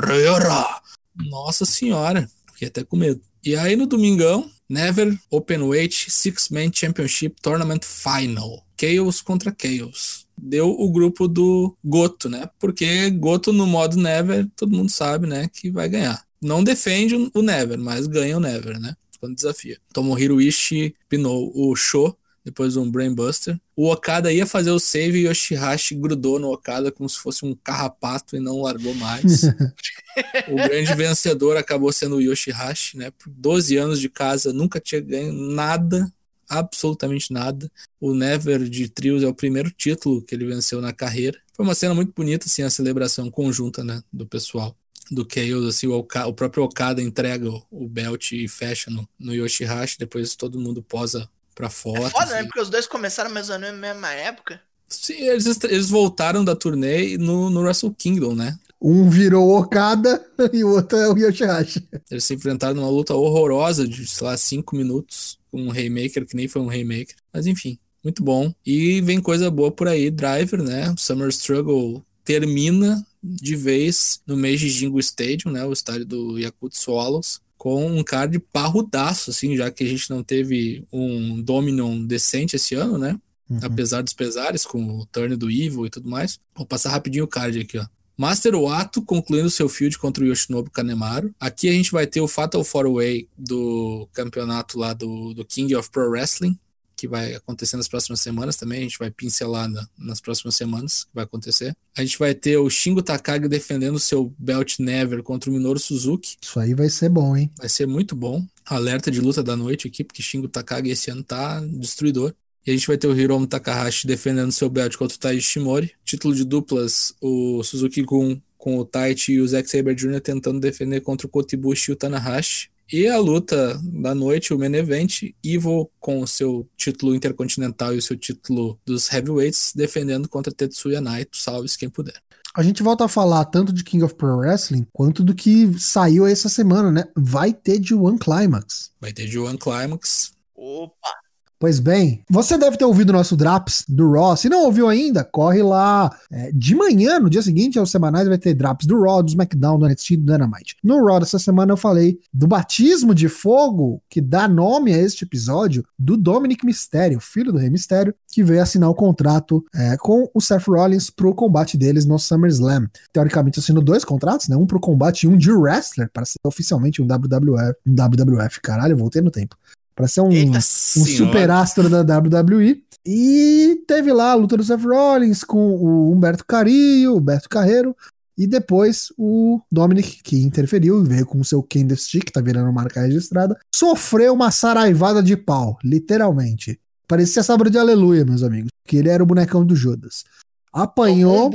Nossa 1.14 1.66
senhora, 1.66 2.26
fiquei 2.62 2.68
até 2.68 2.85
com 2.85 2.96
medo. 2.96 3.20
E 3.44 3.57
aí 3.57 3.75
no 3.75 3.87
domingão, 3.87 4.48
Never 4.68 5.18
Openweight 5.31 6.11
Six 6.11 6.48
Man 6.48 6.70
Championship 6.72 7.37
Tournament 7.42 7.81
Final. 7.83 8.64
Chaos 8.79 9.20
contra 9.20 9.55
Chaos. 9.61 10.27
Deu 10.37 10.70
o 10.70 10.90
grupo 10.90 11.29
do 11.29 11.77
Goto, 11.85 12.29
né? 12.29 12.48
Porque 12.59 13.11
Goto 13.11 13.53
no 13.53 13.66
modo 13.66 13.96
Never, 13.96 14.48
todo 14.57 14.75
mundo 14.75 14.90
sabe, 14.90 15.27
né, 15.27 15.48
que 15.53 15.70
vai 15.70 15.88
ganhar. 15.88 16.25
Não 16.40 16.64
defende 16.64 17.31
o 17.33 17.42
Never, 17.42 17.79
mas 17.79 18.07
ganha 18.07 18.37
o 18.37 18.40
Never, 18.40 18.79
né? 18.81 18.94
Quando 19.20 19.37
desafia. 19.37 19.79
Tomohiro 19.92 20.40
Ishii 20.40 20.94
pinou 21.09 21.53
o 21.55 21.77
Sho 21.77 22.16
depois 22.44 22.76
um 22.76 22.90
Brainbuster. 22.90 23.59
O 23.76 23.90
Okada 23.90 24.33
ia 24.33 24.46
fazer 24.46 24.70
o 24.70 24.78
save 24.78 25.20
e 25.20 25.26
Yoshihashi 25.26 25.94
grudou 25.94 26.38
no 26.38 26.52
Okada 26.52 26.90
como 26.90 27.09
se 27.09 27.18
fosse 27.18 27.44
um 27.44 27.55
carrapato 27.55 28.37
e 28.37 28.40
não 28.40 28.62
largou 28.62 28.94
mais. 28.94 29.42
o 30.48 30.57
grande 30.57 30.94
vencedor 30.94 31.57
acabou 31.57 31.92
sendo 31.92 32.16
o 32.16 32.20
Yoshihashi, 32.20 32.98
né? 32.98 33.11
Por 33.11 33.31
12 33.31 33.76
anos 33.76 34.00
de 34.00 34.09
casa, 34.09 34.52
nunca 34.52 34.81
tinha 34.81 35.00
ganho 35.00 35.33
nada, 35.33 36.12
absolutamente 36.48 37.33
nada. 37.33 37.70
O 38.00 38.14
Never 38.14 38.68
de 38.68 38.88
Trios 38.88 39.22
é 39.22 39.28
o 39.28 39.35
primeiro 39.35 39.70
título 39.70 40.22
que 40.22 40.35
ele 40.35 40.46
venceu 40.46 40.81
na 40.81 40.92
carreira. 40.92 41.38
Foi 41.55 41.64
uma 41.64 41.74
cena 41.74 41.94
muito 41.94 42.12
bonita, 42.14 42.46
assim, 42.46 42.62
a 42.62 42.70
celebração 42.70 43.31
conjunta, 43.31 43.85
né, 43.85 44.02
do 44.12 44.26
pessoal 44.26 44.76
do 45.11 45.26
Chaos, 45.31 45.66
assim, 45.66 45.87
o, 45.87 45.92
Okada, 45.92 46.28
o 46.28 46.35
próprio 46.35 46.64
Okada 46.64 47.02
entrega 47.02 47.48
o 47.70 47.88
belt 47.88 48.33
e 48.33 48.48
fecha 48.48 48.90
no, 48.90 49.07
no 49.18 49.35
Yoshihashi, 49.35 49.98
depois 49.98 50.35
todo 50.35 50.59
mundo 50.59 50.83
posa 50.83 51.28
pra 51.54 51.70
foto. 51.70 52.06
É 52.06 52.10
foda, 52.10 52.26
né? 52.26 52.32
assim. 52.32 52.34
né? 52.34 52.44
Porque 52.44 52.60
os 52.60 52.70
dois 52.70 52.86
começaram 52.86 53.30
mais 53.30 53.48
ou 53.50 53.58
menos 53.58 53.80
na 53.80 53.94
mesma 53.94 54.12
época. 54.12 54.60
Sim, 54.88 55.14
eles, 55.14 55.46
eles 55.64 55.88
voltaram 55.88 56.44
da 56.44 56.54
turnê 56.54 57.16
no, 57.16 57.48
no 57.48 57.62
Wrestle 57.62 57.94
Kingdom, 57.94 58.34
né? 58.34 58.58
Um 58.80 59.08
virou 59.08 59.56
Okada 59.58 60.24
e 60.52 60.64
o 60.64 60.72
outro 60.72 60.98
é 60.98 61.08
o 61.08 61.16
Yoshihashi. 61.16 61.88
Eles 62.10 62.24
se 62.24 62.34
enfrentaram 62.34 62.74
numa 62.74 62.90
luta 62.90 63.14
horrorosa 63.14 63.86
de, 63.86 64.06
sei 64.06 64.26
lá, 64.26 64.36
cinco 64.36 64.76
minutos, 64.76 65.38
com 65.50 65.62
um 65.62 65.70
Haymaker 65.70 66.26
que 66.26 66.36
nem 66.36 66.48
foi 66.48 66.60
um 66.60 66.68
Haymaker. 66.68 67.14
Mas 67.32 67.46
enfim, 67.46 67.78
muito 68.02 68.22
bom. 68.22 68.52
E 68.66 69.00
vem 69.00 69.20
coisa 69.20 69.50
boa 69.50 69.70
por 69.70 69.88
aí, 69.88 70.10
Driver, 70.10 70.62
né? 70.62 70.94
Summer 70.98 71.28
Struggle 71.28 72.02
termina 72.24 73.04
de 73.22 73.54
vez 73.54 74.20
no 74.26 74.36
Meiji 74.36 74.68
Jingu 74.68 74.98
Stadium, 74.98 75.52
né? 75.52 75.64
O 75.64 75.72
estádio 75.72 76.04
do 76.04 76.38
Yakut 76.38 76.76
Swallows 76.76 77.40
com 77.62 77.87
um 77.87 78.03
card 78.03 78.40
parrudaço, 78.53 79.31
assim, 79.31 79.57
já 79.57 79.70
que 79.70 79.85
a 79.85 79.87
gente 79.87 80.11
não 80.11 80.20
teve 80.20 80.85
um 80.92 81.40
Dominion 81.40 82.05
decente 82.05 82.57
esse 82.57 82.75
ano, 82.75 82.98
né? 82.98 83.16
Uhum. 83.48 83.61
Apesar 83.62 84.03
dos 84.03 84.12
pesares, 84.12 84.66
com 84.66 84.98
o 84.98 85.07
turn 85.07 85.37
do 85.37 85.48
Evil 85.48 85.87
e 85.87 85.90
tudo 85.90 86.11
mais. 86.11 86.40
Vou 86.57 86.66
passar 86.66 86.90
rapidinho 86.90 87.22
o 87.22 87.29
card 87.29 87.61
aqui, 87.61 87.79
ó. 87.79 87.87
Master 88.18 88.57
Wato 88.59 89.01
concluindo 89.03 89.48
seu 89.48 89.68
field 89.68 89.96
contra 89.96 90.25
o 90.25 90.27
Yoshinobu 90.27 90.72
Kanemaru. 90.72 91.33
Aqui 91.38 91.68
a 91.68 91.72
gente 91.72 91.92
vai 91.92 92.05
ter 92.05 92.20
o 92.20 92.27
Fatal 92.27 92.62
4-Way 92.62 93.29
do 93.38 94.09
campeonato 94.12 94.77
lá 94.77 94.92
do, 94.92 95.33
do 95.33 95.44
King 95.44 95.77
of 95.77 95.88
Pro 95.88 96.11
Wrestling, 96.11 96.59
que 97.02 97.08
vai 97.08 97.34
acontecer 97.34 97.76
nas 97.76 97.88
próximas 97.88 98.20
semanas 98.20 98.56
também. 98.56 98.78
A 98.78 98.82
gente 98.82 98.96
vai 98.96 99.10
pincelar 99.10 99.68
na, 99.68 99.88
nas 99.98 100.20
próximas 100.20 100.54
semanas 100.54 101.02
que 101.02 101.10
vai 101.12 101.24
acontecer. 101.24 101.76
A 101.96 102.04
gente 102.04 102.16
vai 102.16 102.32
ter 102.32 102.56
o 102.58 102.70
Shingo 102.70 103.02
Takagi 103.02 103.48
defendendo 103.48 103.98
seu 103.98 104.32
Belt 104.38 104.78
Never 104.78 105.20
contra 105.20 105.50
o 105.50 105.52
Minoru 105.52 105.80
Suzuki. 105.80 106.36
Isso 106.40 106.60
aí 106.60 106.74
vai 106.74 106.88
ser 106.88 107.08
bom, 107.08 107.36
hein? 107.36 107.50
Vai 107.58 107.68
ser 107.68 107.86
muito 107.86 108.14
bom. 108.14 108.46
Alerta 108.64 109.10
de 109.10 109.20
luta 109.20 109.42
da 109.42 109.56
noite 109.56 109.88
aqui, 109.88 110.04
porque 110.04 110.22
Shingo 110.22 110.46
Takagi 110.46 110.90
esse 110.90 111.10
ano 111.10 111.24
tá 111.24 111.58
destruidor. 111.60 112.32
E 112.64 112.70
a 112.70 112.74
gente 112.74 112.86
vai 112.86 112.96
ter 112.96 113.08
o 113.08 113.18
Hiromu 113.18 113.48
Takahashi 113.48 114.06
defendendo 114.06 114.52
seu 114.52 114.70
belt 114.70 114.96
contra 114.96 115.16
o 115.16 115.18
Taiji 115.18 115.42
Shimori. 115.42 115.90
Título 116.04 116.36
de 116.36 116.44
duplas, 116.44 117.12
o 117.20 117.64
Suzuki 117.64 118.02
Gun 118.02 118.40
com 118.56 118.78
o 118.78 118.84
Taichi 118.84 119.32
e 119.32 119.40
o 119.40 119.48
Zack 119.48 119.68
Sabre 119.68 119.92
Jr. 119.92 120.20
tentando 120.20 120.60
defender 120.60 121.00
contra 121.00 121.26
o 121.26 121.30
Kotibushi 121.30 121.90
e 121.90 121.94
o 121.94 121.96
Tanahashi. 121.96 122.70
E 122.92 123.09
a 123.09 123.18
luta 123.18 123.81
da 123.83 124.14
noite, 124.14 124.52
o 124.52 124.59
main 124.59 124.74
event, 124.74 125.22
Ivo 125.42 125.90
com 125.98 126.20
o 126.20 126.26
seu 126.26 126.68
título 126.76 127.14
intercontinental 127.14 127.94
e 127.94 127.96
o 127.96 128.02
seu 128.02 128.18
título 128.18 128.78
dos 128.85 129.11
heavyweights, 129.11 129.72
defendendo 129.74 130.28
contra 130.28 130.52
Tetsuya 130.52 131.00
Naito, 131.00 131.38
salve-se 131.38 131.78
quem 131.78 131.88
puder. 131.88 132.20
A 132.55 132.62
gente 132.62 132.83
volta 132.83 133.07
a 133.07 133.09
falar 133.09 133.46
tanto 133.46 133.72
de 133.72 133.83
King 133.83 134.05
of 134.05 134.14
Pro 134.14 134.37
Wrestling 134.37 134.87
quanto 134.92 135.24
do 135.24 135.35
que 135.35 135.72
saiu 135.81 136.26
essa 136.26 136.50
semana, 136.50 136.92
né? 136.92 137.05
Vai 137.16 137.55
ter 137.55 137.78
de 137.78 137.94
One 137.94 138.18
Climax. 138.18 138.90
Vai 139.00 139.11
ter 139.11 139.26
de 139.26 139.38
One 139.38 139.57
Climax. 139.57 140.33
Opa! 140.55 141.21
Pois 141.62 141.79
bem, 141.79 142.25
você 142.29 142.59
deve 142.59 142.77
ter 142.77 142.85
ouvido 142.85 143.11
o 143.11 143.12
nosso 143.12 143.37
Drops 143.37 143.85
do 143.88 144.11
Raw. 144.11 144.37
Se 144.37 144.48
não 144.48 144.64
ouviu 144.64 144.88
ainda, 144.88 145.22
corre 145.22 145.62
lá. 145.62 146.11
É, 146.29 146.51
de 146.53 146.75
manhã, 146.75 147.20
no 147.20 147.31
dia 147.31 147.40
seguinte, 147.40 147.79
aos 147.79 147.88
semanais, 147.88 148.27
vai 148.27 148.37
ter 148.37 148.53
Drops 148.53 148.85
do 148.85 149.01
Raw, 149.01 149.22
do 149.22 149.29
SmackDown, 149.29 149.79
do 149.79 149.87
NXT 149.87 150.16
do 150.16 150.33
Dynamite. 150.33 150.77
No 150.83 151.07
Raw 151.07 151.20
dessa 151.20 151.38
semana 151.38 151.70
eu 151.72 151.77
falei 151.77 152.18
do 152.35 152.48
batismo 152.48 153.14
de 153.14 153.29
fogo 153.29 154.03
que 154.11 154.20
dá 154.20 154.48
nome 154.48 154.92
a 154.92 154.98
este 154.98 155.22
episódio 155.22 155.85
do 155.96 156.16
Dominic 156.16 156.66
Mysterio, 156.66 157.20
filho 157.20 157.53
do 157.53 157.59
Rei 157.59 157.70
Mysterio, 157.70 158.12
que 158.27 158.42
veio 158.42 158.61
assinar 158.61 158.90
o 158.90 158.94
contrato 158.96 159.64
é, 159.72 159.96
com 159.98 160.29
o 160.35 160.40
Seth 160.40 160.66
Rollins 160.66 161.11
pro 161.11 161.33
combate 161.33 161.79
deles 161.79 162.05
no 162.05 162.18
SummerSlam. 162.18 162.88
Teoricamente 163.12 163.61
assinou 163.61 163.85
dois 163.85 164.05
contratos, 164.05 164.48
né? 164.48 164.57
Um 164.57 164.66
pro 164.66 164.81
combate 164.81 165.27
e 165.27 165.29
um 165.29 165.37
de 165.37 165.53
wrestler, 165.53 166.11
para 166.12 166.25
ser 166.25 166.40
oficialmente 166.44 167.01
um 167.01 167.07
WWF. 167.07 167.77
Um 167.87 167.94
WWF, 167.94 168.61
caralho, 168.61 168.96
voltei 168.96 169.22
no 169.22 169.31
tempo 169.31 169.57
para 169.94 170.09
ser 170.09 170.20
um, 170.20 170.28
um 170.28 170.61
super 170.61 171.50
astro 171.50 171.88
da 171.88 172.18
WWE. 172.18 172.83
E 173.05 173.83
teve 173.87 174.12
lá 174.12 174.33
a 174.33 174.35
luta 174.35 174.57
do 174.57 174.62
Seth 174.62 174.83
Rollins 174.85 175.42
com 175.42 175.74
o 175.74 176.12
Humberto 176.12 176.44
Carillo, 176.46 177.14
o 177.14 177.18
Humberto 177.18 177.48
Carreiro, 177.48 177.96
e 178.38 178.46
depois 178.46 179.12
o 179.18 179.61
Dominic, 179.70 180.22
que 180.22 180.40
interferiu, 180.40 181.02
veio 181.02 181.26
com 181.26 181.40
o 181.40 181.44
seu 181.44 181.62
Candlestick, 181.62 182.26
que 182.26 182.33
tá 182.33 182.40
virando 182.40 182.72
marca 182.72 183.00
registrada, 183.02 183.59
sofreu 183.74 184.33
uma 184.33 184.50
saraivada 184.50 185.22
de 185.22 185.37
pau, 185.37 185.78
literalmente. 185.83 186.81
Parecia 187.09 187.42
sabor 187.42 187.68
de 187.68 187.78
aleluia, 187.78 188.24
meus 188.24 188.42
amigos, 188.42 188.70
porque 188.83 188.96
ele 188.96 189.09
era 189.09 189.22
o 189.22 189.26
bonecão 189.26 189.66
do 189.66 189.74
Judas 189.74 190.24
apanhou 190.72 191.50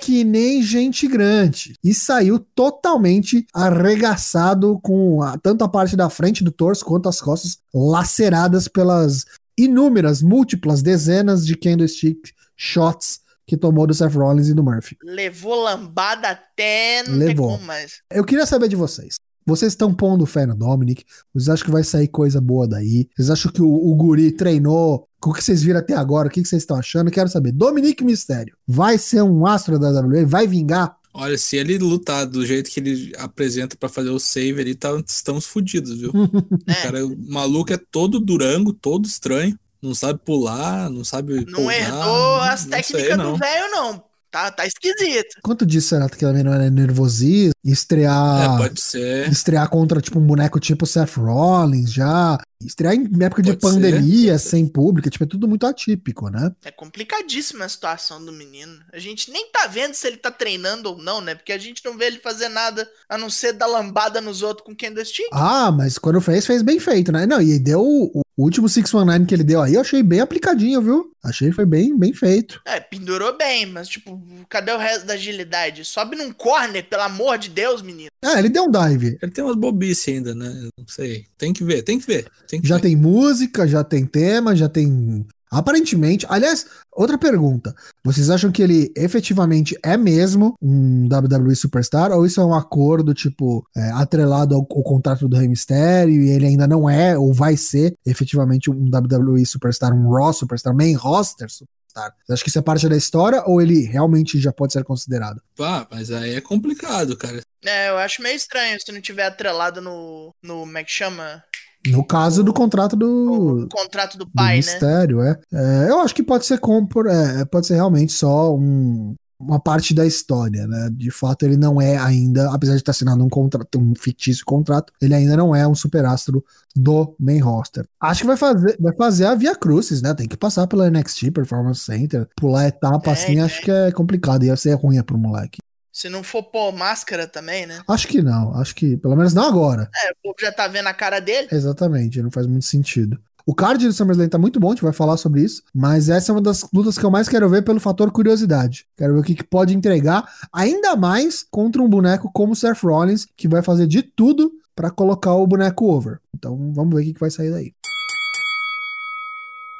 que 0.00 0.22
nem 0.22 0.62
gente 0.62 1.08
grande 1.08 1.74
e 1.82 1.94
saiu 1.94 2.38
totalmente 2.38 3.46
arregaçado 3.54 4.78
com 4.82 5.22
a, 5.22 5.38
tanto 5.38 5.64
a 5.64 5.68
parte 5.68 5.96
da 5.96 6.10
frente 6.10 6.44
do 6.44 6.52
torso 6.52 6.84
quanto 6.84 7.08
as 7.08 7.20
costas 7.20 7.58
laceradas 7.72 8.68
pelas 8.68 9.24
inúmeras, 9.56 10.20
múltiplas 10.20 10.82
dezenas 10.82 11.46
de 11.46 11.56
candlestick 11.56 12.32
shots 12.56 13.20
que 13.46 13.56
tomou 13.56 13.86
do 13.86 13.94
Seth 13.94 14.14
Rollins 14.14 14.48
e 14.48 14.54
do 14.54 14.62
Murphy. 14.62 14.96
Levou 15.02 15.62
lambada 15.62 16.30
até 16.30 17.02
não 17.06 17.16
Levou. 17.16 17.58
mais. 17.58 18.00
Eu 18.10 18.24
queria 18.24 18.46
saber 18.46 18.68
de 18.68 18.76
vocês. 18.76 19.16
Vocês 19.46 19.72
estão 19.72 19.94
pondo 19.94 20.24
fé 20.24 20.46
no 20.46 20.54
Dominic? 20.54 21.04
Vocês 21.32 21.50
acham 21.50 21.66
que 21.66 21.72
vai 21.72 21.84
sair 21.84 22.08
coisa 22.08 22.40
boa 22.40 22.66
daí? 22.66 23.08
Vocês 23.14 23.28
acham 23.28 23.52
que 23.52 23.60
o, 23.60 23.68
o 23.68 23.94
Guri 23.94 24.32
treinou 24.32 25.06
o 25.30 25.34
que 25.34 25.42
vocês 25.42 25.62
viram 25.62 25.80
até 25.80 25.94
agora, 25.94 26.28
o 26.28 26.30
que 26.30 26.44
vocês 26.44 26.62
estão 26.62 26.76
achando? 26.76 27.10
Quero 27.10 27.28
saber. 27.28 27.52
Dominique 27.52 28.04
Mistério, 28.04 28.56
vai 28.66 28.98
ser 28.98 29.22
um 29.22 29.46
astro 29.46 29.78
da 29.78 29.90
WWE? 29.90 30.24
Vai 30.24 30.46
vingar? 30.46 30.96
Olha, 31.16 31.38
se 31.38 31.56
ele 31.56 31.78
lutar 31.78 32.26
do 32.26 32.44
jeito 32.44 32.68
que 32.68 32.80
ele 32.80 33.12
apresenta 33.18 33.76
para 33.76 33.88
fazer 33.88 34.10
o 34.10 34.18
save 34.18 34.60
ali, 34.60 34.74
tá, 34.74 34.90
estamos 35.06 35.46
fodidos, 35.46 36.00
viu? 36.00 36.10
é. 36.66 36.72
O 36.72 36.82
cara, 36.82 37.06
o 37.06 37.16
maluco 37.28 37.72
é 37.72 37.76
todo 37.76 38.18
durango, 38.18 38.72
todo 38.72 39.06
estranho. 39.06 39.56
Não 39.80 39.94
sabe 39.94 40.18
pular, 40.24 40.90
não 40.90 41.04
sabe. 41.04 41.44
Não 41.44 41.60
pular, 41.60 41.74
herdou 41.74 42.40
as 42.40 42.64
técnicas 42.64 43.16
do 43.16 43.36
velho, 43.36 43.70
não. 43.70 44.02
Tá, 44.34 44.50
tá 44.50 44.66
esquisito. 44.66 45.36
Quanto 45.44 45.64
disso 45.64 45.90
será 45.90 46.08
que 46.08 46.18
também 46.18 46.42
não 46.42 46.52
era 46.52 46.68
nervosismo? 46.68 47.52
Estrear. 47.64 48.54
É, 48.54 48.56
pode 48.56 48.80
ser. 48.80 49.30
Estrear 49.30 49.68
contra, 49.68 50.00
tipo, 50.00 50.18
um 50.18 50.26
boneco 50.26 50.58
tipo 50.58 50.84
Seth 50.84 51.18
Rollins 51.18 51.92
já. 51.92 52.36
Estrear 52.66 52.94
em 52.94 53.08
época 53.22 53.42
de 53.42 53.56
pode 53.56 53.74
pandemia, 53.74 54.38
ser, 54.38 54.50
sem 54.50 54.66
público, 54.66 55.08
tipo, 55.10 55.24
é 55.24 55.26
tudo 55.26 55.46
muito 55.46 55.66
atípico, 55.66 56.28
né? 56.28 56.52
É 56.64 56.70
complicadíssima 56.70 57.64
a 57.64 57.68
situação 57.68 58.24
do 58.24 58.32
menino. 58.32 58.80
A 58.92 58.98
gente 58.98 59.30
nem 59.30 59.50
tá 59.50 59.66
vendo 59.66 59.94
se 59.94 60.06
ele 60.06 60.16
tá 60.16 60.30
treinando 60.30 60.90
ou 60.90 60.98
não, 60.98 61.20
né? 61.20 61.34
Porque 61.34 61.52
a 61.52 61.58
gente 61.58 61.84
não 61.84 61.96
vê 61.96 62.06
ele 62.06 62.18
fazer 62.18 62.48
nada 62.48 62.88
a 63.08 63.18
não 63.18 63.30
ser 63.30 63.52
dar 63.52 63.66
lambada 63.66 64.20
nos 64.20 64.42
outros 64.42 64.66
com 64.66 64.74
candlestick. 64.74 65.28
Ah, 65.32 65.70
mas 65.70 65.98
quando 65.98 66.20
fez, 66.20 66.46
fez 66.46 66.62
bem 66.62 66.78
feito, 66.78 67.12
né? 67.12 67.26
Não, 67.26 67.40
e 67.40 67.58
deu 67.58 67.80
o, 67.80 68.23
o 68.36 68.42
último 68.42 68.68
619 68.68 69.26
que 69.26 69.34
ele 69.34 69.44
deu 69.44 69.62
aí, 69.62 69.74
eu 69.74 69.80
achei 69.80 70.02
bem 70.02 70.20
aplicadinho, 70.20 70.82
viu? 70.82 71.10
Achei 71.22 71.48
que 71.48 71.54
foi 71.54 71.64
bem, 71.64 71.96
bem 71.96 72.12
feito. 72.12 72.60
É, 72.66 72.80
pendurou 72.80 73.36
bem, 73.36 73.64
mas 73.66 73.88
tipo, 73.88 74.20
cadê 74.48 74.72
o 74.72 74.78
resto 74.78 75.06
da 75.06 75.14
agilidade? 75.14 75.84
Sobe 75.84 76.16
num 76.16 76.32
corner, 76.32 76.84
pelo 76.86 77.02
amor 77.02 77.38
de 77.38 77.48
Deus, 77.48 77.80
menino. 77.80 78.10
É, 78.22 78.38
ele 78.38 78.48
deu 78.48 78.64
um 78.64 78.70
dive. 78.70 79.16
Ele 79.22 79.32
tem 79.32 79.44
umas 79.44 79.56
bobices 79.56 80.08
ainda, 80.08 80.34
né? 80.34 80.68
Não 80.76 80.86
sei. 80.86 81.26
Tem 81.38 81.52
que 81.52 81.64
ver, 81.64 81.82
tem 81.82 81.98
que 81.98 82.06
ver. 82.06 82.26
Tem 82.48 82.60
que 82.60 82.68
já 82.68 82.76
ver. 82.76 82.82
tem 82.82 82.96
música, 82.96 83.66
já 83.66 83.84
tem 83.84 84.04
tema, 84.04 84.54
já 84.56 84.68
tem 84.68 85.24
Aparentemente, 85.54 86.26
aliás, 86.28 86.66
outra 86.92 87.16
pergunta. 87.16 87.74
Vocês 88.04 88.28
acham 88.28 88.50
que 88.50 88.62
ele 88.62 88.92
efetivamente 88.96 89.78
é 89.84 89.96
mesmo 89.96 90.54
um 90.60 91.06
WWE 91.06 91.54
Superstar? 91.54 92.10
Ou 92.12 92.26
isso 92.26 92.40
é 92.40 92.44
um 92.44 92.54
acordo, 92.54 93.14
tipo, 93.14 93.64
é, 93.76 93.90
atrelado 93.92 94.54
ao, 94.54 94.62
ao, 94.62 94.82
contrato 94.82 95.28
do 95.28 95.36
Rey 95.36 95.48
Mysterio 95.48 96.22
e 96.22 96.30
ele 96.30 96.46
ainda 96.46 96.66
não 96.66 96.90
é, 96.90 97.16
ou 97.16 97.32
vai 97.32 97.56
ser, 97.56 97.94
efetivamente 98.04 98.70
um 98.70 98.90
WWE 98.92 99.46
Superstar, 99.46 99.94
um 99.94 100.10
Raw 100.10 100.32
Superstar, 100.32 100.74
main 100.74 100.94
roster 100.94 101.48
Superstar? 101.48 101.74
Você 101.94 102.32
acha 102.32 102.42
que 102.42 102.48
isso 102.48 102.58
é 102.58 102.62
parte 102.62 102.88
da 102.88 102.96
história 102.96 103.42
ou 103.46 103.62
ele 103.62 103.84
realmente 103.84 104.40
já 104.40 104.52
pode 104.52 104.72
ser 104.72 104.82
considerado? 104.82 105.40
Pá, 105.56 105.86
mas 105.88 106.10
aí 106.10 106.34
é 106.34 106.40
complicado, 106.40 107.16
cara. 107.16 107.40
É, 107.64 107.88
eu 107.88 107.98
acho 107.98 108.20
meio 108.20 108.34
estranho 108.34 108.78
se 108.80 108.90
não 108.90 109.00
tiver 109.00 109.26
atrelado 109.26 109.80
no, 109.80 110.34
no 110.42 110.60
como 110.60 110.78
é 110.78 110.84
que 110.84 110.90
chama? 110.90 111.42
No 111.86 112.04
caso 112.04 112.42
do 112.42 112.52
contrato 112.52 112.96
do. 112.96 113.64
O 113.64 113.68
contrato 113.68 114.16
do 114.16 114.26
pai, 114.26 114.54
do 114.54 114.56
mistério, 114.56 115.18
né? 115.18 115.36
É. 115.52 115.86
é. 115.86 115.90
Eu 115.90 116.00
acho 116.00 116.14
que 116.14 116.22
pode 116.22 116.46
ser 116.46 116.58
compor, 116.58 117.06
é, 117.06 117.44
pode 117.44 117.66
ser 117.66 117.74
realmente 117.74 118.12
só 118.12 118.54
um, 118.54 119.14
uma 119.38 119.60
parte 119.60 119.92
da 119.92 120.06
história, 120.06 120.66
né? 120.66 120.88
De 120.92 121.10
fato, 121.10 121.44
ele 121.44 121.56
não 121.56 121.80
é 121.80 121.96
ainda, 121.96 122.50
apesar 122.52 122.72
de 122.74 122.80
estar 122.80 122.92
assinando 122.92 123.24
um 123.24 123.28
contrato, 123.28 123.78
um 123.78 123.94
fictício 123.94 124.44
contrato, 124.44 124.92
ele 125.00 125.14
ainda 125.14 125.36
não 125.36 125.54
é 125.54 125.66
um 125.66 125.74
superastro 125.74 126.44
do 126.74 127.14
main 127.18 127.40
roster. 127.40 127.86
Acho 128.00 128.22
que 128.22 128.26
vai 128.26 128.36
fazer, 128.36 128.76
vai 128.80 128.94
fazer 128.96 129.26
a 129.26 129.34
Via 129.34 129.54
Crucis, 129.54 130.00
né? 130.00 130.14
Tem 130.14 130.28
que 130.28 130.36
passar 130.36 130.66
pela 130.66 130.90
NXT 130.90 131.30
Performance 131.32 131.80
Center, 131.80 132.28
pular 132.36 132.68
etapa 132.68 133.10
é, 133.10 133.12
assim, 133.12 133.38
é. 133.38 133.42
acho 133.42 133.62
que 133.62 133.70
é 133.70 133.92
complicado, 133.92 134.44
ia 134.44 134.56
ser 134.56 134.74
ruim 134.74 135.02
pro 135.02 135.18
moleque. 135.18 135.58
Se 135.94 136.08
não 136.08 136.24
for 136.24 136.42
pôr 136.42 136.72
máscara 136.72 137.28
também, 137.28 137.66
né? 137.66 137.80
Acho 137.86 138.08
que 138.08 138.20
não, 138.20 138.52
acho 138.56 138.74
que, 138.74 138.96
pelo 138.96 139.14
menos 139.14 139.32
não 139.32 139.44
agora. 139.44 139.88
É, 139.94 140.10
o 140.10 140.16
povo 140.24 140.34
já 140.40 140.50
tá 140.50 140.66
vendo 140.66 140.88
a 140.88 140.92
cara 140.92 141.20
dele. 141.20 141.46
Exatamente, 141.52 142.20
não 142.20 142.32
faz 142.32 142.48
muito 142.48 142.64
sentido. 142.64 143.16
O 143.46 143.54
card 143.54 143.86
do 143.86 143.92
SummerSlam 143.92 144.28
tá 144.28 144.36
muito 144.36 144.58
bom, 144.58 144.68
a 144.68 144.70
gente 144.72 144.82
vai 144.82 144.92
falar 144.92 145.16
sobre 145.16 145.42
isso, 145.42 145.62
mas 145.72 146.08
essa 146.08 146.32
é 146.32 146.34
uma 146.34 146.40
das 146.40 146.66
lutas 146.72 146.98
que 146.98 147.04
eu 147.04 147.12
mais 147.12 147.28
quero 147.28 147.48
ver 147.48 147.62
pelo 147.62 147.78
fator 147.78 148.10
curiosidade. 148.10 148.86
Quero 148.96 149.14
ver 149.14 149.20
o 149.20 149.22
que, 149.22 149.36
que 149.36 149.44
pode 149.44 149.72
entregar, 149.72 150.28
ainda 150.52 150.96
mais 150.96 151.46
contra 151.48 151.80
um 151.80 151.88
boneco 151.88 152.28
como 152.34 152.54
o 152.54 152.56
Seth 152.56 152.82
Rollins, 152.82 153.24
que 153.36 153.46
vai 153.46 153.62
fazer 153.62 153.86
de 153.86 154.02
tudo 154.02 154.50
para 154.74 154.90
colocar 154.90 155.34
o 155.34 155.46
boneco 155.46 155.84
over. 155.84 156.18
Então 156.34 156.72
vamos 156.74 156.92
ver 156.92 157.02
o 157.02 157.04
que, 157.04 157.14
que 157.14 157.20
vai 157.20 157.30
sair 157.30 157.52
daí. 157.52 157.72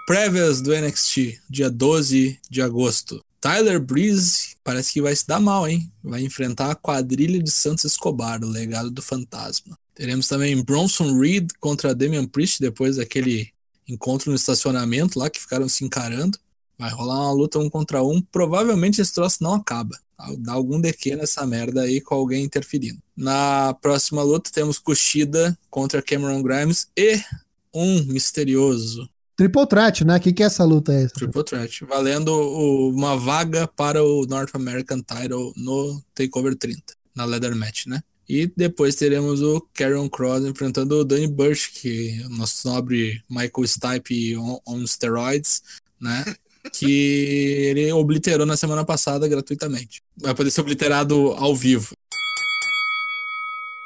Prévias 0.06 0.60
do 0.60 0.70
NXT, 0.76 1.40
dia 1.50 1.68
12 1.68 2.38
de 2.48 2.62
agosto. 2.62 3.24
Tyler 3.44 3.78
Breeze 3.78 4.56
parece 4.64 4.94
que 4.94 5.02
vai 5.02 5.14
se 5.14 5.26
dar 5.26 5.38
mal, 5.38 5.68
hein? 5.68 5.92
Vai 6.02 6.22
enfrentar 6.22 6.70
a 6.70 6.74
quadrilha 6.74 7.42
de 7.42 7.50
Santos 7.50 7.84
Escobar, 7.84 8.42
o 8.42 8.48
legado 8.48 8.90
do 8.90 9.02
fantasma. 9.02 9.78
Teremos 9.94 10.26
também 10.26 10.64
Bronson 10.64 11.18
Reed 11.18 11.50
contra 11.60 11.94
Damian 11.94 12.24
Priest 12.24 12.58
depois 12.58 12.96
daquele 12.96 13.52
encontro 13.86 14.30
no 14.30 14.36
estacionamento 14.36 15.18
lá 15.18 15.28
que 15.28 15.38
ficaram 15.38 15.68
se 15.68 15.84
encarando. 15.84 16.38
Vai 16.78 16.90
rolar 16.90 17.20
uma 17.20 17.32
luta 17.32 17.58
um 17.58 17.68
contra 17.68 18.02
um. 18.02 18.22
Provavelmente 18.22 19.02
esse 19.02 19.12
troço 19.12 19.42
não 19.42 19.52
acaba. 19.52 19.94
Dá 20.38 20.54
algum 20.54 20.80
DQ 20.80 21.16
nessa 21.16 21.46
merda 21.46 21.82
aí 21.82 22.00
com 22.00 22.14
alguém 22.14 22.44
interferindo. 22.44 23.02
Na 23.14 23.74
próxima 23.74 24.22
luta 24.22 24.50
temos 24.50 24.78
Kushida 24.78 25.54
contra 25.68 26.00
Cameron 26.00 26.42
Grimes 26.42 26.88
e 26.96 27.20
um 27.74 28.04
misterioso 28.04 29.06
Triple 29.36 29.66
Threat, 29.66 30.04
né? 30.04 30.16
O 30.16 30.20
que, 30.20 30.32
que 30.32 30.42
é 30.42 30.46
essa 30.46 30.64
luta 30.64 30.92
aí? 30.92 31.08
Triple 31.08 31.44
Threat, 31.44 31.84
valendo 31.84 32.28
o, 32.28 32.90
uma 32.90 33.16
vaga 33.16 33.66
para 33.66 34.02
o 34.02 34.26
North 34.26 34.54
American 34.54 35.00
Title 35.00 35.52
no 35.56 36.02
Takeover 36.14 36.54
30, 36.54 36.82
na 37.14 37.24
Leather 37.24 37.54
Match, 37.56 37.86
né? 37.86 38.00
E 38.28 38.46
depois 38.56 38.94
teremos 38.94 39.42
o 39.42 39.60
Karrion 39.74 40.08
Cross 40.08 40.44
enfrentando 40.44 41.00
o 41.00 41.04
Danny 41.04 41.26
Burch, 41.26 41.72
que 41.72 42.20
é 42.22 42.26
o 42.26 42.30
nosso 42.30 42.66
nobre 42.66 43.22
Michael 43.28 43.66
Stipe 43.66 44.36
on, 44.36 44.60
on 44.66 44.86
steroids, 44.86 45.62
né? 46.00 46.24
que 46.72 47.66
ele 47.68 47.92
obliterou 47.92 48.46
na 48.46 48.56
semana 48.56 48.84
passada 48.84 49.28
gratuitamente. 49.28 50.02
Vai 50.16 50.34
poder 50.34 50.50
ser 50.50 50.62
obliterado 50.62 51.32
ao 51.32 51.54
vivo. 51.54 51.94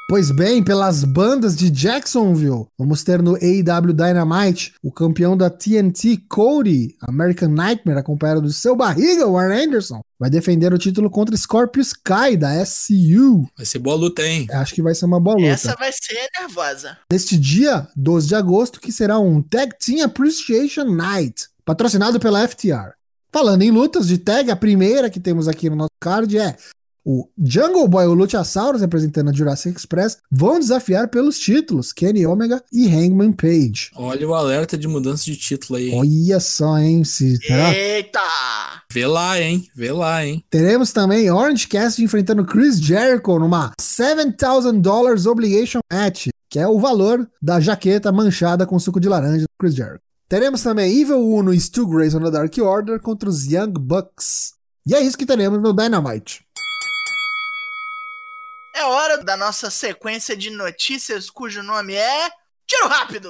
Pois 0.09 0.31
bem, 0.31 0.63
pelas 0.63 1.03
bandas 1.03 1.55
de 1.55 1.69
Jacksonville, 1.69 2.65
vamos 2.79 3.03
ter 3.03 3.21
no 3.21 3.35
AEW 3.35 3.93
Dynamite 3.93 4.73
o 4.81 4.91
campeão 4.91 5.37
da 5.37 5.51
TNT, 5.51 6.23
Cody, 6.27 6.95
American 6.99 7.49
Nightmare, 7.49 7.99
acompanhado 7.99 8.41
do 8.41 8.51
seu 8.51 8.75
barriga, 8.75 9.29
Warren 9.29 9.65
Anderson. 9.65 10.01
Vai 10.19 10.31
defender 10.31 10.73
o 10.73 10.79
título 10.79 11.11
contra 11.11 11.37
Scorpio 11.37 11.79
Sky, 11.83 12.35
da 12.35 12.65
SCU. 12.65 13.47
Vai 13.55 13.67
ser 13.67 13.77
boa 13.77 13.95
luta, 13.95 14.25
hein? 14.25 14.47
Acho 14.51 14.73
que 14.73 14.81
vai 14.81 14.95
ser 14.95 15.05
uma 15.05 15.19
boa 15.19 15.35
luta. 15.35 15.47
Essa 15.47 15.75
vai 15.75 15.91
ser 15.91 16.27
nervosa. 16.39 16.97
Neste 17.13 17.37
dia, 17.37 17.87
12 17.95 18.29
de 18.29 18.33
agosto, 18.33 18.81
que 18.81 18.91
será 18.91 19.19
um 19.19 19.43
Tag 19.43 19.75
Team 19.77 20.03
Appreciation 20.03 20.85
Night, 20.85 21.49
patrocinado 21.63 22.19
pela 22.19 22.47
FTR. 22.47 22.93
Falando 23.31 23.61
em 23.61 23.69
lutas 23.69 24.07
de 24.07 24.17
tag, 24.17 24.49
a 24.49 24.55
primeira 24.55 25.07
que 25.07 25.19
temos 25.19 25.47
aqui 25.47 25.69
no 25.69 25.75
nosso 25.75 25.91
card 26.01 26.35
é 26.35 26.55
o 27.11 27.27
Jungle 27.43 27.87
Boy 27.87 28.05
e 28.05 28.07
o 28.07 28.13
Luchasaurus, 28.13 28.81
representando 28.81 29.31
a 29.31 29.33
Jurassic 29.33 29.75
Express, 29.75 30.19
vão 30.29 30.59
desafiar 30.59 31.07
pelos 31.07 31.39
títulos 31.39 31.91
Kenny 31.91 32.23
Omega 32.27 32.63
e 32.71 32.85
Hangman 32.85 33.31
Page. 33.31 33.89
Olha 33.95 34.27
o 34.27 34.35
alerta 34.35 34.77
de 34.77 34.87
mudança 34.87 35.25
de 35.25 35.35
título 35.35 35.79
aí. 35.79 35.91
Olha 35.91 36.39
só, 36.39 36.77
hein? 36.77 37.03
Se, 37.03 37.37
será? 37.37 37.75
Eita! 37.75 38.19
Vê 38.93 39.07
lá, 39.07 39.41
hein? 39.41 39.67
Vê 39.75 39.91
lá, 39.91 40.23
hein? 40.23 40.45
Teremos 40.51 40.93
também 40.93 41.31
Orange 41.31 41.67
Cassidy 41.67 42.03
enfrentando 42.03 42.45
Chris 42.45 42.79
Jericho 42.79 43.39
numa 43.39 43.71
$7,000 43.81 45.25
Obligation 45.25 45.79
Match, 45.91 46.27
que 46.47 46.59
é 46.59 46.67
o 46.67 46.77
valor 46.77 47.27
da 47.41 47.59
jaqueta 47.59 48.11
manchada 48.11 48.67
com 48.67 48.77
suco 48.77 48.99
de 48.99 49.09
laranja 49.09 49.45
do 49.45 49.59
Chris 49.59 49.73
Jericho. 49.73 50.03
Teremos 50.27 50.61
também 50.61 51.01
Evil 51.01 51.27
Uno 51.27 51.51
e 51.51 51.59
Stu 51.59 51.87
Grayson 51.87 52.19
da 52.19 52.29
Dark 52.29 52.55
Order 52.59 52.99
contra 52.99 53.27
os 53.27 53.51
Young 53.51 53.73
Bucks. 53.79 54.59
E 54.85 54.95
é 54.95 55.01
isso 55.01 55.17
que 55.17 55.25
teremos 55.25 55.59
no 55.61 55.73
Dynamite. 55.73 56.43
É 58.79 58.85
hora 58.85 59.21
da 59.21 59.35
nossa 59.35 59.69
sequência 59.69 60.37
de 60.37 60.49
notícias 60.49 61.29
cujo 61.29 61.61
nome 61.61 61.95
é. 61.95 62.29
Tiro 62.65 62.87
rápido! 62.87 63.29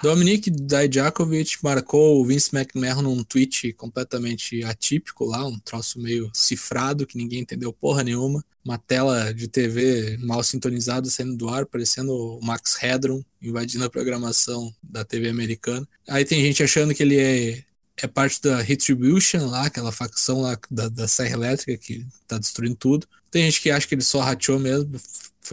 Dominic 0.00 0.48
Dijakovic 0.48 1.56
marcou 1.60 2.20
o 2.20 2.24
Vince 2.24 2.54
McMahon 2.54 3.02
num 3.02 3.24
tweet 3.24 3.72
completamente 3.72 4.62
atípico 4.62 5.24
lá, 5.24 5.44
um 5.44 5.58
troço 5.58 6.00
meio 6.00 6.30
cifrado 6.32 7.04
que 7.04 7.18
ninguém 7.18 7.40
entendeu 7.40 7.72
porra 7.72 8.04
nenhuma. 8.04 8.44
Uma 8.64 8.78
tela 8.78 9.34
de 9.34 9.48
TV 9.48 10.16
mal 10.18 10.44
sintonizada 10.44 11.10
saindo 11.10 11.36
do 11.36 11.48
ar, 11.48 11.66
parecendo 11.66 12.14
o 12.14 12.40
Max 12.40 12.76
Headroom 12.76 13.24
invadindo 13.42 13.84
a 13.84 13.90
programação 13.90 14.72
da 14.80 15.04
TV 15.04 15.30
americana. 15.30 15.84
Aí 16.08 16.24
tem 16.24 16.40
gente 16.40 16.62
achando 16.62 16.94
que 16.94 17.02
ele 17.02 17.18
é, 17.18 17.64
é 18.02 18.06
parte 18.06 18.40
da 18.42 18.60
Retribution 18.60 19.46
lá, 19.46 19.66
aquela 19.66 19.92
facção 19.92 20.40
lá 20.40 20.58
da, 20.70 20.88
da 20.88 21.08
Serra 21.08 21.34
Elétrica 21.34 21.76
que 21.76 22.06
tá 22.26 22.38
destruindo 22.38 22.76
tudo. 22.76 23.06
Tem 23.30 23.44
gente 23.44 23.60
que 23.60 23.70
acha 23.70 23.86
que 23.86 23.94
ele 23.94 24.02
só 24.02 24.20
rateou 24.20 24.58
mesmo, 24.58 24.92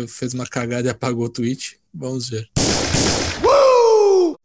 fez 0.07 0.33
uma 0.33 0.45
cagada 0.45 0.87
e 0.87 0.91
apagou 0.91 1.25
o 1.25 1.29
tweet. 1.29 1.79
Vamos 1.93 2.29
ver. 2.29 2.49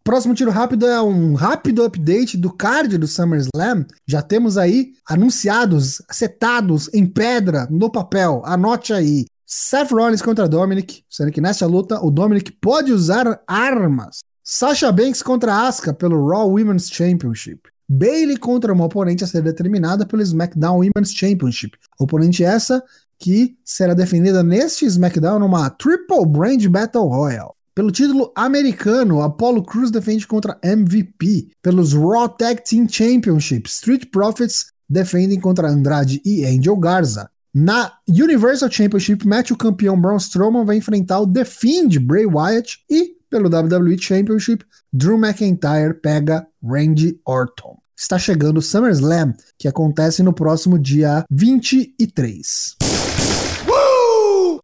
Próximo 0.02 0.34
tiro 0.34 0.52
rápido 0.52 0.86
é 0.86 1.02
um 1.02 1.34
rápido 1.34 1.84
update 1.84 2.36
do 2.36 2.52
card 2.52 2.96
do 2.96 3.08
SummerSlam. 3.08 3.84
Já 4.06 4.22
temos 4.22 4.56
aí 4.56 4.92
anunciados, 5.04 6.00
setados 6.10 6.88
em 6.94 7.04
pedra, 7.04 7.66
no 7.70 7.90
papel. 7.90 8.40
Anote 8.44 8.92
aí. 8.92 9.26
Seth 9.44 9.90
Rollins 9.90 10.22
contra 10.22 10.48
Dominic, 10.48 11.02
sendo 11.10 11.32
que 11.32 11.40
nessa 11.40 11.66
luta 11.66 12.00
o 12.04 12.10
Dominic 12.10 12.52
pode 12.52 12.92
usar 12.92 13.40
armas. 13.46 14.18
Sasha 14.44 14.92
Banks 14.92 15.22
contra 15.22 15.66
Asuka 15.66 15.92
pelo 15.92 16.24
Raw 16.28 16.48
Women's 16.48 16.88
Championship. 16.88 17.68
Bailey 17.88 18.36
contra 18.36 18.72
uma 18.72 18.84
oponente 18.84 19.24
a 19.24 19.26
ser 19.26 19.42
determinada 19.42 20.04
pelo 20.04 20.22
SmackDown 20.22 20.78
Women's 20.78 21.12
Championship. 21.12 21.76
Oponente 21.98 22.44
essa 22.44 22.82
que 23.18 23.56
será 23.64 23.94
definida 23.94 24.42
neste 24.42 24.84
SmackDown 24.86 25.38
numa 25.38 25.70
Triple 25.70 26.26
Brand 26.26 26.66
Battle 26.66 27.08
Royale. 27.08 27.50
Pelo 27.74 27.90
título 27.90 28.32
americano, 28.34 29.20
Apollo 29.20 29.62
Crews 29.62 29.90
defende 29.90 30.26
contra 30.26 30.58
MVP. 30.64 31.50
Pelos 31.62 31.92
Raw 31.92 32.28
Tag 32.28 32.62
Team 32.64 32.88
Championship, 32.88 33.68
Street 33.68 34.06
Profits 34.10 34.72
defendem 34.88 35.38
contra 35.38 35.68
Andrade 35.68 36.22
e 36.24 36.44
Angel 36.46 36.76
Garza. 36.76 37.28
Na 37.54 37.92
Universal 38.08 38.70
Championship 38.70 39.26
Match, 39.26 39.50
o 39.50 39.56
campeão 39.56 39.98
Braun 39.98 40.16
Strowman 40.16 40.64
vai 40.64 40.76
enfrentar 40.76 41.20
o 41.20 41.26
The 41.26 41.44
Fiend 41.44 41.98
Bray 42.00 42.26
Wyatt 42.26 42.78
e 42.88 43.15
pelo 43.30 43.48
WWE 43.48 43.98
Championship, 43.98 44.64
Drew 44.92 45.18
McIntyre 45.18 45.94
pega 45.94 46.46
Randy 46.62 47.20
Orton. 47.24 47.76
Está 47.96 48.18
chegando 48.18 48.58
o 48.58 48.62
SummerSlam, 48.62 49.34
que 49.58 49.66
acontece 49.66 50.22
no 50.22 50.32
próximo 50.32 50.78
dia 50.78 51.24
23. 51.30 52.76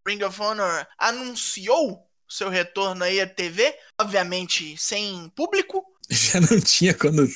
Ring 0.06 0.22
of 0.24 0.40
Honor 0.40 0.86
anunciou 0.98 2.06
seu 2.28 2.48
retorno 2.48 3.04
aí 3.04 3.20
à 3.20 3.26
TV, 3.26 3.74
obviamente 4.00 4.76
sem 4.76 5.30
público. 5.34 5.84
Já 6.10 6.40
não 6.40 6.60
tinha 6.60 6.92
quando, 6.92 7.26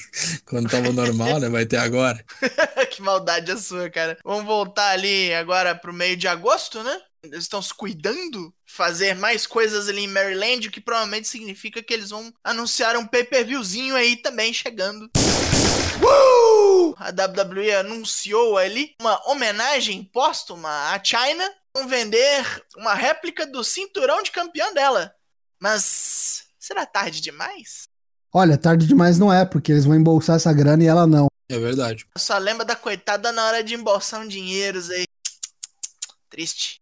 quando 0.44 0.68
tava 0.68 0.92
normal, 0.92 1.38
né? 1.38 1.48
Vai 1.48 1.64
ter 1.64 1.76
agora. 1.76 2.22
que 2.90 3.00
maldade 3.00 3.50
a 3.52 3.56
sua, 3.56 3.88
cara. 3.88 4.18
Vamos 4.24 4.44
voltar 4.44 4.90
ali 4.90 5.32
agora 5.32 5.74
pro 5.74 5.92
meio 5.92 6.16
de 6.16 6.28
agosto, 6.28 6.82
né? 6.82 7.00
Eles 7.22 7.44
estão 7.44 7.61
se 7.61 7.74
cuidando, 7.74 8.55
fazer 8.64 9.14
mais 9.14 9.46
coisas 9.46 9.88
ali 9.88 10.02
em 10.02 10.09
Maryland, 10.09 10.68
o 10.68 10.70
que 10.70 10.81
provavelmente 10.81 11.26
significa 11.26 11.83
que 11.83 11.92
eles 11.92 12.11
vão 12.11 12.33
anunciar 12.44 12.96
um 12.96 13.07
pay-per-viewzinho 13.07 13.96
aí 13.96 14.16
também 14.16 14.52
chegando. 14.52 15.11
A 16.98 17.11
WWE 17.11 17.74
anunciou 17.74 18.57
ali 18.57 18.94
uma 19.00 19.20
homenagem 19.31 20.05
póstuma 20.05 20.92
à 20.92 21.02
China. 21.02 21.44
Vão 21.74 21.88
vender 21.88 22.64
uma 22.76 22.94
réplica 22.94 23.46
do 23.46 23.62
cinturão 23.62 24.22
de 24.22 24.31
campeão 24.31 24.72
dela. 24.72 25.14
Mas 25.61 26.44
será 26.59 26.87
tarde 26.87 27.20
demais? 27.20 27.88
Olha, 28.33 28.59
tarde 28.59 28.87
demais 28.87 29.18
não 29.18 29.33
é, 29.33 29.44
porque 29.44 29.72
eles 29.72 29.85
vão 29.85 29.94
embolsar 29.94 30.37
essa 30.37 30.52
grana 30.52 30.83
e 30.83 30.87
ela 30.87 31.07
não. 31.07 31.26
É 31.48 31.59
verdade. 31.59 32.07
Eu 32.14 32.20
só 32.20 32.37
lembro 32.38 32.64
da 32.64 32.74
coitada 32.74 33.31
na 33.33 33.44
hora 33.46 33.62
de 33.62 33.74
embolsar 33.74 34.20
um 34.20 34.29
dinheiros 34.29 34.90
aí. 34.90 35.05
Triste. 36.29 36.81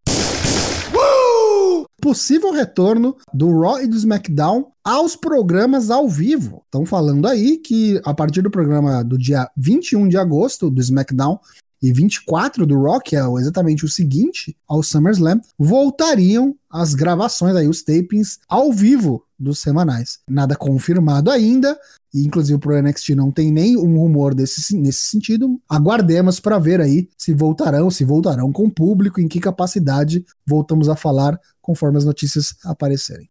Possível 2.01 2.51
retorno 2.51 3.15
do 3.33 3.59
Raw 3.59 3.81
e 3.81 3.87
do 3.87 3.95
SmackDown 3.95 4.67
aos 4.83 5.15
programas 5.15 5.89
ao 5.89 6.07
vivo. 6.07 6.61
Estão 6.65 6.85
falando 6.85 7.27
aí 7.27 7.57
que 7.57 7.99
a 8.05 8.13
partir 8.13 8.41
do 8.41 8.51
programa 8.51 9.03
do 9.03 9.17
dia 9.17 9.49
21 9.57 10.07
de 10.07 10.17
agosto 10.17 10.69
do 10.69 10.81
SmackDown 10.81 11.39
e 11.81 11.91
24 11.91 12.65
do 12.65 12.81
Raw, 12.81 12.99
que 12.99 13.15
é 13.15 13.19
exatamente 13.39 13.85
o 13.85 13.89
seguinte 13.89 14.55
ao 14.67 14.81
SummerSlam, 14.81 15.39
voltariam 15.57 16.55
as 16.69 16.93
gravações 16.93 17.55
aí, 17.55 17.67
os 17.67 17.83
tapings 17.83 18.39
ao 18.47 18.71
vivo 18.71 19.24
dos 19.37 19.59
semanais. 19.59 20.19
Nada 20.29 20.55
confirmado 20.55 21.29
ainda, 21.29 21.77
e 22.13 22.25
inclusive 22.25 22.59
pro 22.59 22.81
NXT 22.81 23.15
não 23.15 23.31
tem 23.31 23.51
nem 23.51 23.77
um 23.77 23.97
rumor 23.97 24.33
desse, 24.33 24.75
nesse 24.75 25.05
sentido. 25.05 25.61
Aguardemos 25.69 26.39
para 26.39 26.59
ver 26.59 26.81
aí 26.81 27.09
se 27.17 27.33
voltarão, 27.33 27.91
se 27.91 28.03
voltarão 28.03 28.51
com 28.51 28.69
público, 28.69 29.19
em 29.19 29.27
que 29.27 29.39
capacidade 29.39 30.25
voltamos 30.45 30.89
a 30.89 30.95
falar 30.95 31.39
conforme 31.61 31.97
as 31.97 32.05
notícias 32.05 32.55
aparecerem. 32.63 33.29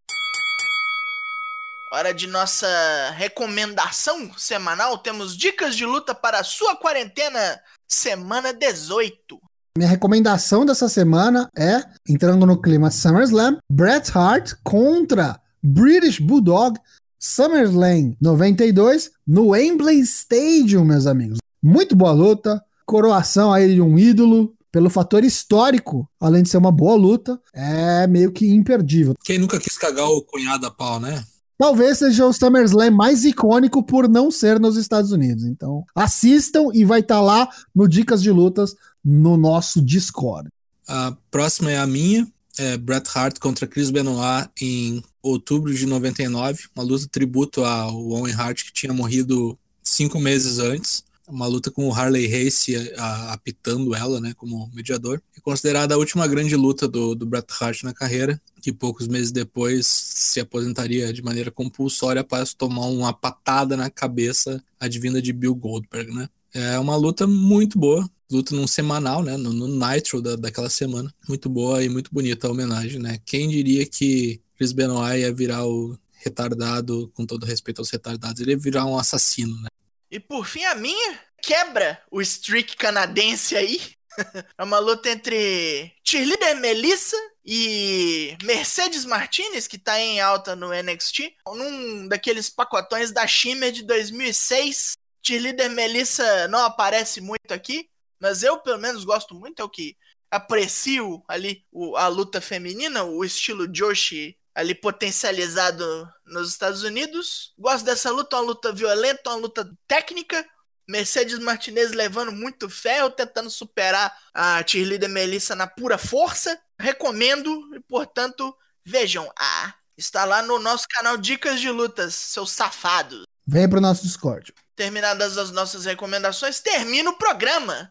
Hora 1.93 2.13
de 2.13 2.27
nossa 2.27 2.67
recomendação 3.13 4.37
semanal. 4.37 4.99
Temos 4.99 5.37
dicas 5.37 5.77
de 5.77 5.87
luta 5.87 6.13
para 6.13 6.41
a 6.41 6.45
sua 6.45 6.75
quarentena, 6.75 7.61
semana 7.87 8.53
18. 8.53 9.41
Minha 9.79 9.91
recomendação 9.91 10.67
dessa 10.67 10.89
semana 10.89 11.49
é, 11.57 11.83
entrando 12.09 12.47
no 12.47 12.61
clima 12.61 12.91
SummerSlam, 12.91 13.59
Bret 13.71 14.11
Hart 14.13 14.55
contra 14.63 15.41
British 15.67 16.21
Bulldog 16.21 16.79
SummerSlam 17.19 18.15
92 18.21 19.11
no 19.27 19.49
Wembley 19.49 20.01
Stadium, 20.01 20.85
meus 20.85 21.07
amigos. 21.07 21.39
Muito 21.63 21.97
boa 21.97 22.13
luta, 22.13 22.63
coroação 22.85 23.51
aí 23.51 23.75
de 23.75 23.81
um 23.81 23.99
ídolo, 23.99 24.55
pelo 24.71 24.91
fator 24.91 25.25
histórico, 25.25 26.07
além 26.21 26.43
de 26.43 26.51
ser 26.51 26.59
uma 26.59 26.71
boa 26.71 26.95
luta, 26.97 27.41
é 27.55 28.07
meio 28.07 28.31
que 28.31 28.47
imperdível. 28.47 29.15
Quem 29.25 29.39
nunca 29.39 29.59
quis 29.59 29.79
cagar 29.79 30.07
o 30.07 30.21
cunhado 30.21 30.67
a 30.67 30.71
pau, 30.71 31.01
né? 31.01 31.25
Talvez 31.57 31.99
seja 31.99 32.27
o 32.27 32.33
SummerSlam 32.33 32.91
mais 32.91 33.25
icônico 33.25 33.83
por 33.83 34.07
não 34.07 34.31
ser 34.31 34.61
nos 34.61 34.77
Estados 34.77 35.13
Unidos. 35.13 35.45
Então, 35.45 35.83
assistam 35.95 36.69
e 36.75 36.85
vai 36.85 37.01
estar 37.01 37.23
lá 37.23 37.49
no 37.75 37.89
Dicas 37.89 38.21
de 38.21 38.31
Lutas 38.31 38.75
no 39.03 39.39
nosso 39.39 39.81
Discord. 39.81 40.51
A 40.87 41.17
próxima 41.31 41.71
é 41.71 41.79
a 41.79 41.87
minha, 41.87 42.27
é 42.59 42.77
Bret 42.77 43.09
Hart 43.15 43.39
contra 43.39 43.67
Chris 43.67 43.91
Benoit 43.91 44.49
em 44.61 45.03
outubro 45.23 45.75
de 45.75 45.87
99, 45.87 46.65
uma 46.75 46.85
luta 46.85 47.07
tributo 47.11 47.65
ao 47.65 47.97
Owen 47.97 48.35
Hart 48.35 48.65
que 48.65 48.73
tinha 48.73 48.93
morrido 48.93 49.59
cinco 49.83 50.19
meses 50.21 50.59
antes. 50.59 51.03
Uma 51.27 51.47
luta 51.47 51.71
com 51.71 51.89
o 51.89 51.93
Harley 51.95 52.27
Race 52.27 52.77
a- 52.99 53.33
apitando 53.33 53.95
ela, 53.95 54.21
né, 54.21 54.35
como 54.37 54.71
mediador. 54.75 55.23
É 55.35 55.41
considerada 55.41 55.95
a 55.95 55.99
última 55.99 56.27
grande 56.27 56.55
luta 56.55 56.87
do, 56.87 57.15
do 57.15 57.25
Bret 57.25 57.47
Hart 57.59 57.83
na 57.83 57.95
carreira, 57.95 58.39
que 58.61 58.71
poucos 58.71 59.09
meses 59.09 59.33
depois 59.33 59.87
se 59.87 60.39
aposentaria 60.39 61.11
de 61.15 61.23
maneira 61.23 61.51
compulsória 61.51 62.21
após 62.21 62.53
tomar 62.53 62.87
uma 62.89 63.11
patada 63.13 63.75
na 63.75 63.89
cabeça 63.89 64.63
advinda 64.79 65.23
de 65.23 65.33
Bill 65.33 65.55
Goldberg, 65.55 66.15
né. 66.15 66.29
É 66.53 66.79
uma 66.79 66.95
luta 66.95 67.27
muito 67.27 67.79
boa, 67.79 68.09
luta 68.31 68.55
num 68.55 68.67
semanal, 68.67 69.23
né, 69.23 69.37
no, 69.37 69.53
no 69.53 69.69
Nitro 69.69 70.21
da, 70.21 70.37
daquela 70.37 70.71
semana. 70.71 71.13
Muito 71.29 71.49
boa 71.49 71.83
e 71.83 71.89
muito 71.89 72.11
bonita 72.13 72.47
a 72.47 72.51
homenagem, 72.51 72.99
né. 72.99 73.19
Quem 73.25 73.49
diria 73.49 73.87
que 73.87 74.41
Chris 74.57 74.73
Benoit 74.73 75.21
ia 75.21 75.33
virar 75.33 75.67
o 75.67 75.99
retardado, 76.17 77.13
com 77.15 77.27
todo 77.27 77.45
respeito 77.45 77.81
aos 77.81 77.91
retardados, 77.91 78.41
ele 78.41 78.53
ia 78.53 78.59
virar 78.59 78.87
um 78.87 78.99
assassino, 78.99 79.55
né. 79.61 79.69
E 80.11 80.21
por 80.21 80.47
fim, 80.47 80.65
a 80.65 80.75
minha 80.75 81.21
quebra 81.43 82.01
o 82.11 82.21
streak 82.23 82.77
canadense 82.77 83.57
aí. 83.57 83.81
é 84.57 84.63
uma 84.63 84.79
luta 84.79 85.11
entre 85.11 85.93
cheerleader 86.05 86.57
Melissa 86.61 87.17
e 87.45 88.37
Mercedes 88.43 89.05
Martinez, 89.05 89.67
que 89.67 89.77
tá 89.77 90.01
em 90.01 90.21
alta 90.21 90.57
no 90.57 90.71
NXT. 90.73 91.35
Num 91.49 92.09
daqueles 92.09 92.49
pacotões 92.49 93.11
da 93.11 93.27
Shimmer 93.27 93.73
de 93.73 93.83
2006. 93.83 94.93
Cheerleader 95.27 95.71
Melissa 95.71 96.49
não 96.49 96.61
aparece 96.61 97.21
muito 97.21 97.53
aqui, 97.53 97.89
mas 98.25 98.43
eu 98.43 98.57
pelo 98.57 98.79
menos 98.79 99.05
gosto 99.05 99.35
muito, 99.35 99.61
é 99.61 99.65
o 99.65 99.69
que 99.69 99.99
aprecio 100.31 101.23
ali 101.29 101.63
o, 101.71 101.95
a 101.95 102.09
luta 102.09 102.41
feminina, 102.41 103.05
o 103.05 103.23
estilo 103.23 103.69
Joshi 103.71 104.35
ali 104.55 104.75
potencializado 104.75 106.09
nos 106.25 106.49
Estados 106.49 106.83
Unidos. 106.85 107.53
Gosto 107.59 107.85
dessa 107.85 108.11
luta, 108.11 108.37
uma 108.37 108.43
luta 108.43 108.73
violenta, 108.73 109.29
uma 109.29 109.37
luta 109.37 109.71
técnica. 109.87 110.43
Mercedes 110.89 111.39
Martinez 111.39 111.93
levando 111.93 112.33
muito 112.33 112.71
ferro, 112.71 113.11
tentando 113.11 113.51
superar 113.51 114.11
a 114.33 114.65
cheerleader 114.67 115.11
Melissa 115.11 115.55
na 115.55 115.67
pura 115.67 115.99
força. 115.99 116.59
Recomendo 116.81 117.77
e, 117.77 117.81
portanto, 117.81 118.57
vejam. 118.83 119.31
Ah, 119.39 119.75
está 119.99 120.25
lá 120.25 120.41
no 120.41 120.59
nosso 120.59 120.87
canal 120.89 121.19
Dicas 121.19 121.61
de 121.61 121.71
Lutas, 121.71 122.15
seus 122.15 122.53
safados. 122.53 123.25
Vem 123.47 123.69
pro 123.69 123.83
nosso 123.83 124.03
Discord. 124.03 124.55
Terminadas 124.75 125.37
as 125.37 125.51
nossas 125.51 125.85
recomendações, 125.85 126.61
termina 126.61 127.11
o 127.11 127.19
programa. 127.19 127.91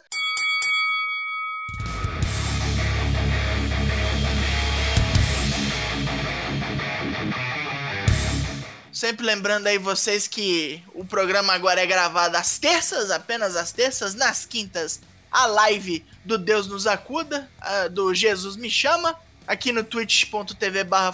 Sempre 9.04 9.26
lembrando 9.26 9.68
aí 9.68 9.78
vocês 9.78 10.30
que 10.30 10.82
o 10.94 11.04
programa 11.04 11.52
agora 11.52 11.82
é 11.82 11.86
gravado 11.86 12.38
às 12.38 12.58
terças, 12.58 13.12
apenas 13.12 13.54
às 13.58 13.74
terças, 13.74 14.16
nas 14.16 14.46
quintas, 14.46 15.02
a 15.30 15.46
live 15.46 16.06
do 16.24 16.38
Deus 16.38 16.68
nos 16.68 16.88
acuda, 16.88 17.52
do 17.92 18.16
Jesus 18.16 18.56
me 18.56 18.72
chama, 18.72 19.14
aqui 19.46 19.74
no 19.74 19.84
twitch.tv 19.84 20.86
barra. 20.86 21.14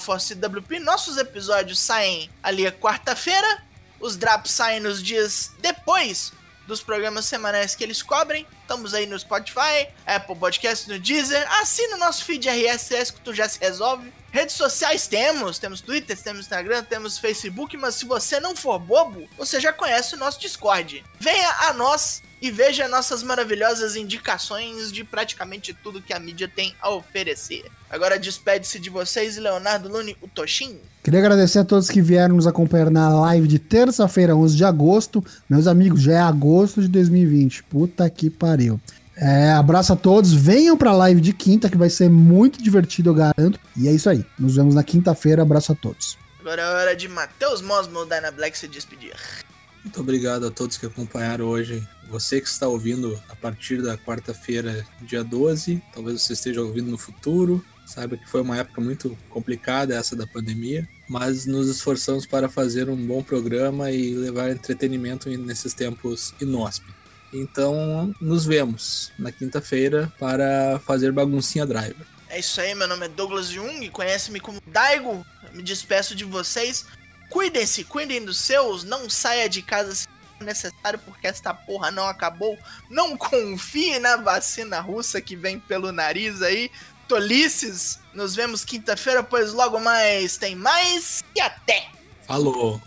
Nossos 0.83 1.17
episódios 1.17 1.79
saem 1.79 2.29
ali 2.43 2.67
a 2.67 2.71
quarta-feira, 2.71 3.63
os 3.99 4.15
drops 4.15 4.51
saem 4.51 4.79
nos 4.79 5.01
dias 5.01 5.49
depois 5.59 6.31
dos 6.69 6.81
programas 6.81 7.25
semanais 7.25 7.75
que 7.75 7.83
eles 7.83 8.01
cobrem. 8.01 8.47
Estamos 8.61 8.93
aí 8.93 9.05
no 9.05 9.19
Spotify, 9.19 9.89
Apple 10.05 10.35
Podcast, 10.35 10.87
no 10.87 10.99
Deezer. 10.99 11.45
Assina 11.59 11.95
o 11.95 11.99
nosso 11.99 12.23
feed 12.23 12.47
RSS 12.47 13.11
que 13.11 13.19
tu 13.19 13.33
já 13.33 13.49
se 13.49 13.59
resolve. 13.59 14.13
Redes 14.31 14.55
sociais 14.55 15.07
temos, 15.07 15.57
temos 15.57 15.81
Twitter, 15.81 16.15
temos 16.15 16.41
Instagram, 16.41 16.83
temos 16.83 17.17
Facebook, 17.17 17.75
mas 17.75 17.95
se 17.95 18.05
você 18.05 18.39
não 18.39 18.55
for 18.55 18.77
bobo, 18.77 19.27
você 19.35 19.59
já 19.59 19.73
conhece 19.73 20.13
o 20.13 20.17
nosso 20.17 20.39
Discord. 20.39 21.03
Venha 21.19 21.49
a 21.61 21.73
nós 21.73 22.21
e 22.41 22.51
veja 22.51 22.87
nossas 22.87 23.23
maravilhosas 23.23 23.95
indicações 23.95 24.91
de 24.91 25.03
praticamente 25.03 25.73
tudo 25.73 26.01
que 26.01 26.13
a 26.13 26.19
mídia 26.19 26.47
tem 26.47 26.73
a 26.81 26.89
oferecer. 26.91 27.65
Agora 27.89 28.19
despede-se 28.19 28.79
de 28.79 28.89
vocês, 28.89 29.37
Leonardo 29.37 29.89
Lune, 29.89 30.15
o 30.21 30.27
Toshin. 30.27 30.77
Queria 31.03 31.19
agradecer 31.19 31.59
a 31.59 31.65
todos 31.65 31.89
que 31.89 32.01
vieram 32.01 32.35
nos 32.35 32.47
acompanhar 32.47 32.89
na 32.89 33.09
live 33.21 33.47
de 33.47 33.57
terça-feira, 33.57 34.35
11 34.35 34.55
de 34.55 34.63
agosto. 34.63 35.23
Meus 35.49 35.67
amigos, 35.67 36.01
já 36.01 36.13
é 36.13 36.19
agosto 36.19 36.81
de 36.81 36.87
2020. 36.87 37.63
Puta 37.63 38.09
que 38.09 38.29
pariu. 38.29 38.79
É, 39.15 39.51
abraço 39.51 39.91
a 39.91 39.95
todos. 39.95 40.31
Venham 40.31 40.77
pra 40.77 40.93
live 40.93 41.19
de 41.19 41.33
quinta, 41.33 41.69
que 41.69 41.77
vai 41.77 41.89
ser 41.89 42.09
muito 42.09 42.61
divertido, 42.63 43.09
eu 43.09 43.13
garanto. 43.13 43.59
E 43.75 43.87
é 43.87 43.91
isso 43.91 44.09
aí. 44.09 44.25
Nos 44.37 44.55
vemos 44.55 44.75
na 44.75 44.83
quinta-feira. 44.83 45.41
Abraço 45.41 45.71
a 45.71 45.75
todos. 45.75 46.17
Agora 46.39 46.61
é 46.61 46.65
hora 46.65 46.95
de 46.95 47.07
Matheus 47.09 47.61
Mosmo, 47.61 48.05
Dyna 48.05 48.31
Black, 48.31 48.57
se 48.57 48.67
despedir. 48.67 49.13
Muito 49.83 49.99
obrigado 49.99 50.47
a 50.47 50.51
todos 50.51 50.77
que 50.77 50.85
acompanharam 50.85 51.45
hoje. 51.45 51.85
Você 52.09 52.41
que 52.41 52.47
está 52.47 52.67
ouvindo 52.67 53.21
a 53.29 53.35
partir 53.35 53.81
da 53.83 53.95
quarta-feira, 53.95 54.85
dia 55.01 55.23
12, 55.23 55.81
talvez 55.93 56.21
você 56.21 56.33
esteja 56.33 56.61
ouvindo 56.61 56.89
no 56.89 56.97
futuro. 56.97 57.63
Saiba 57.85 58.17
que 58.17 58.27
foi 58.27 58.41
uma 58.41 58.57
época 58.57 58.81
muito 58.81 59.15
complicada 59.29 59.95
essa 59.95 60.15
da 60.15 60.25
pandemia, 60.25 60.87
mas 61.07 61.45
nos 61.45 61.67
esforçamos 61.67 62.25
para 62.25 62.49
fazer 62.49 62.89
um 62.89 62.95
bom 62.95 63.21
programa 63.21 63.91
e 63.91 64.13
levar 64.15 64.49
entretenimento 64.49 65.29
nesses 65.29 65.73
tempos 65.73 66.33
inóspitos. 66.41 66.95
Então, 67.31 68.13
nos 68.19 68.45
vemos 68.45 69.11
na 69.17 69.31
quinta-feira 69.31 70.11
para 70.19 70.79
fazer 70.85 71.11
baguncinha 71.11 71.65
driver. 71.65 72.05
É 72.27 72.39
isso 72.39 72.59
aí, 72.59 72.73
meu 72.73 72.87
nome 72.87 73.05
é 73.05 73.09
Douglas 73.09 73.49
Jung, 73.49 73.87
conhece-me 73.89 74.39
como 74.39 74.59
Daigo. 74.65 75.25
me 75.53 75.61
despeço 75.61 76.15
de 76.15 76.23
vocês. 76.23 76.85
Cuidem-se, 77.29 77.83
cuidem 77.83 78.25
dos 78.25 78.37
seus, 78.37 78.83
não 78.83 79.07
saia 79.09 79.47
de 79.47 79.61
casa 79.61 80.07
necessário 80.43 80.99
porque 80.99 81.27
esta 81.27 81.53
porra 81.53 81.91
não 81.91 82.07
acabou. 82.07 82.57
Não 82.89 83.17
confie 83.17 83.99
na 83.99 84.17
vacina 84.17 84.79
russa 84.79 85.21
que 85.21 85.35
vem 85.35 85.59
pelo 85.59 85.91
nariz 85.91 86.41
aí. 86.41 86.71
Tolices, 87.07 87.99
nos 88.13 88.35
vemos 88.35 88.63
quinta-feira, 88.63 89.23
pois 89.23 89.51
logo 89.51 89.79
mais 89.79 90.37
tem 90.37 90.55
mais 90.55 91.23
e 91.35 91.41
até! 91.41 91.89
Falou! 92.27 92.79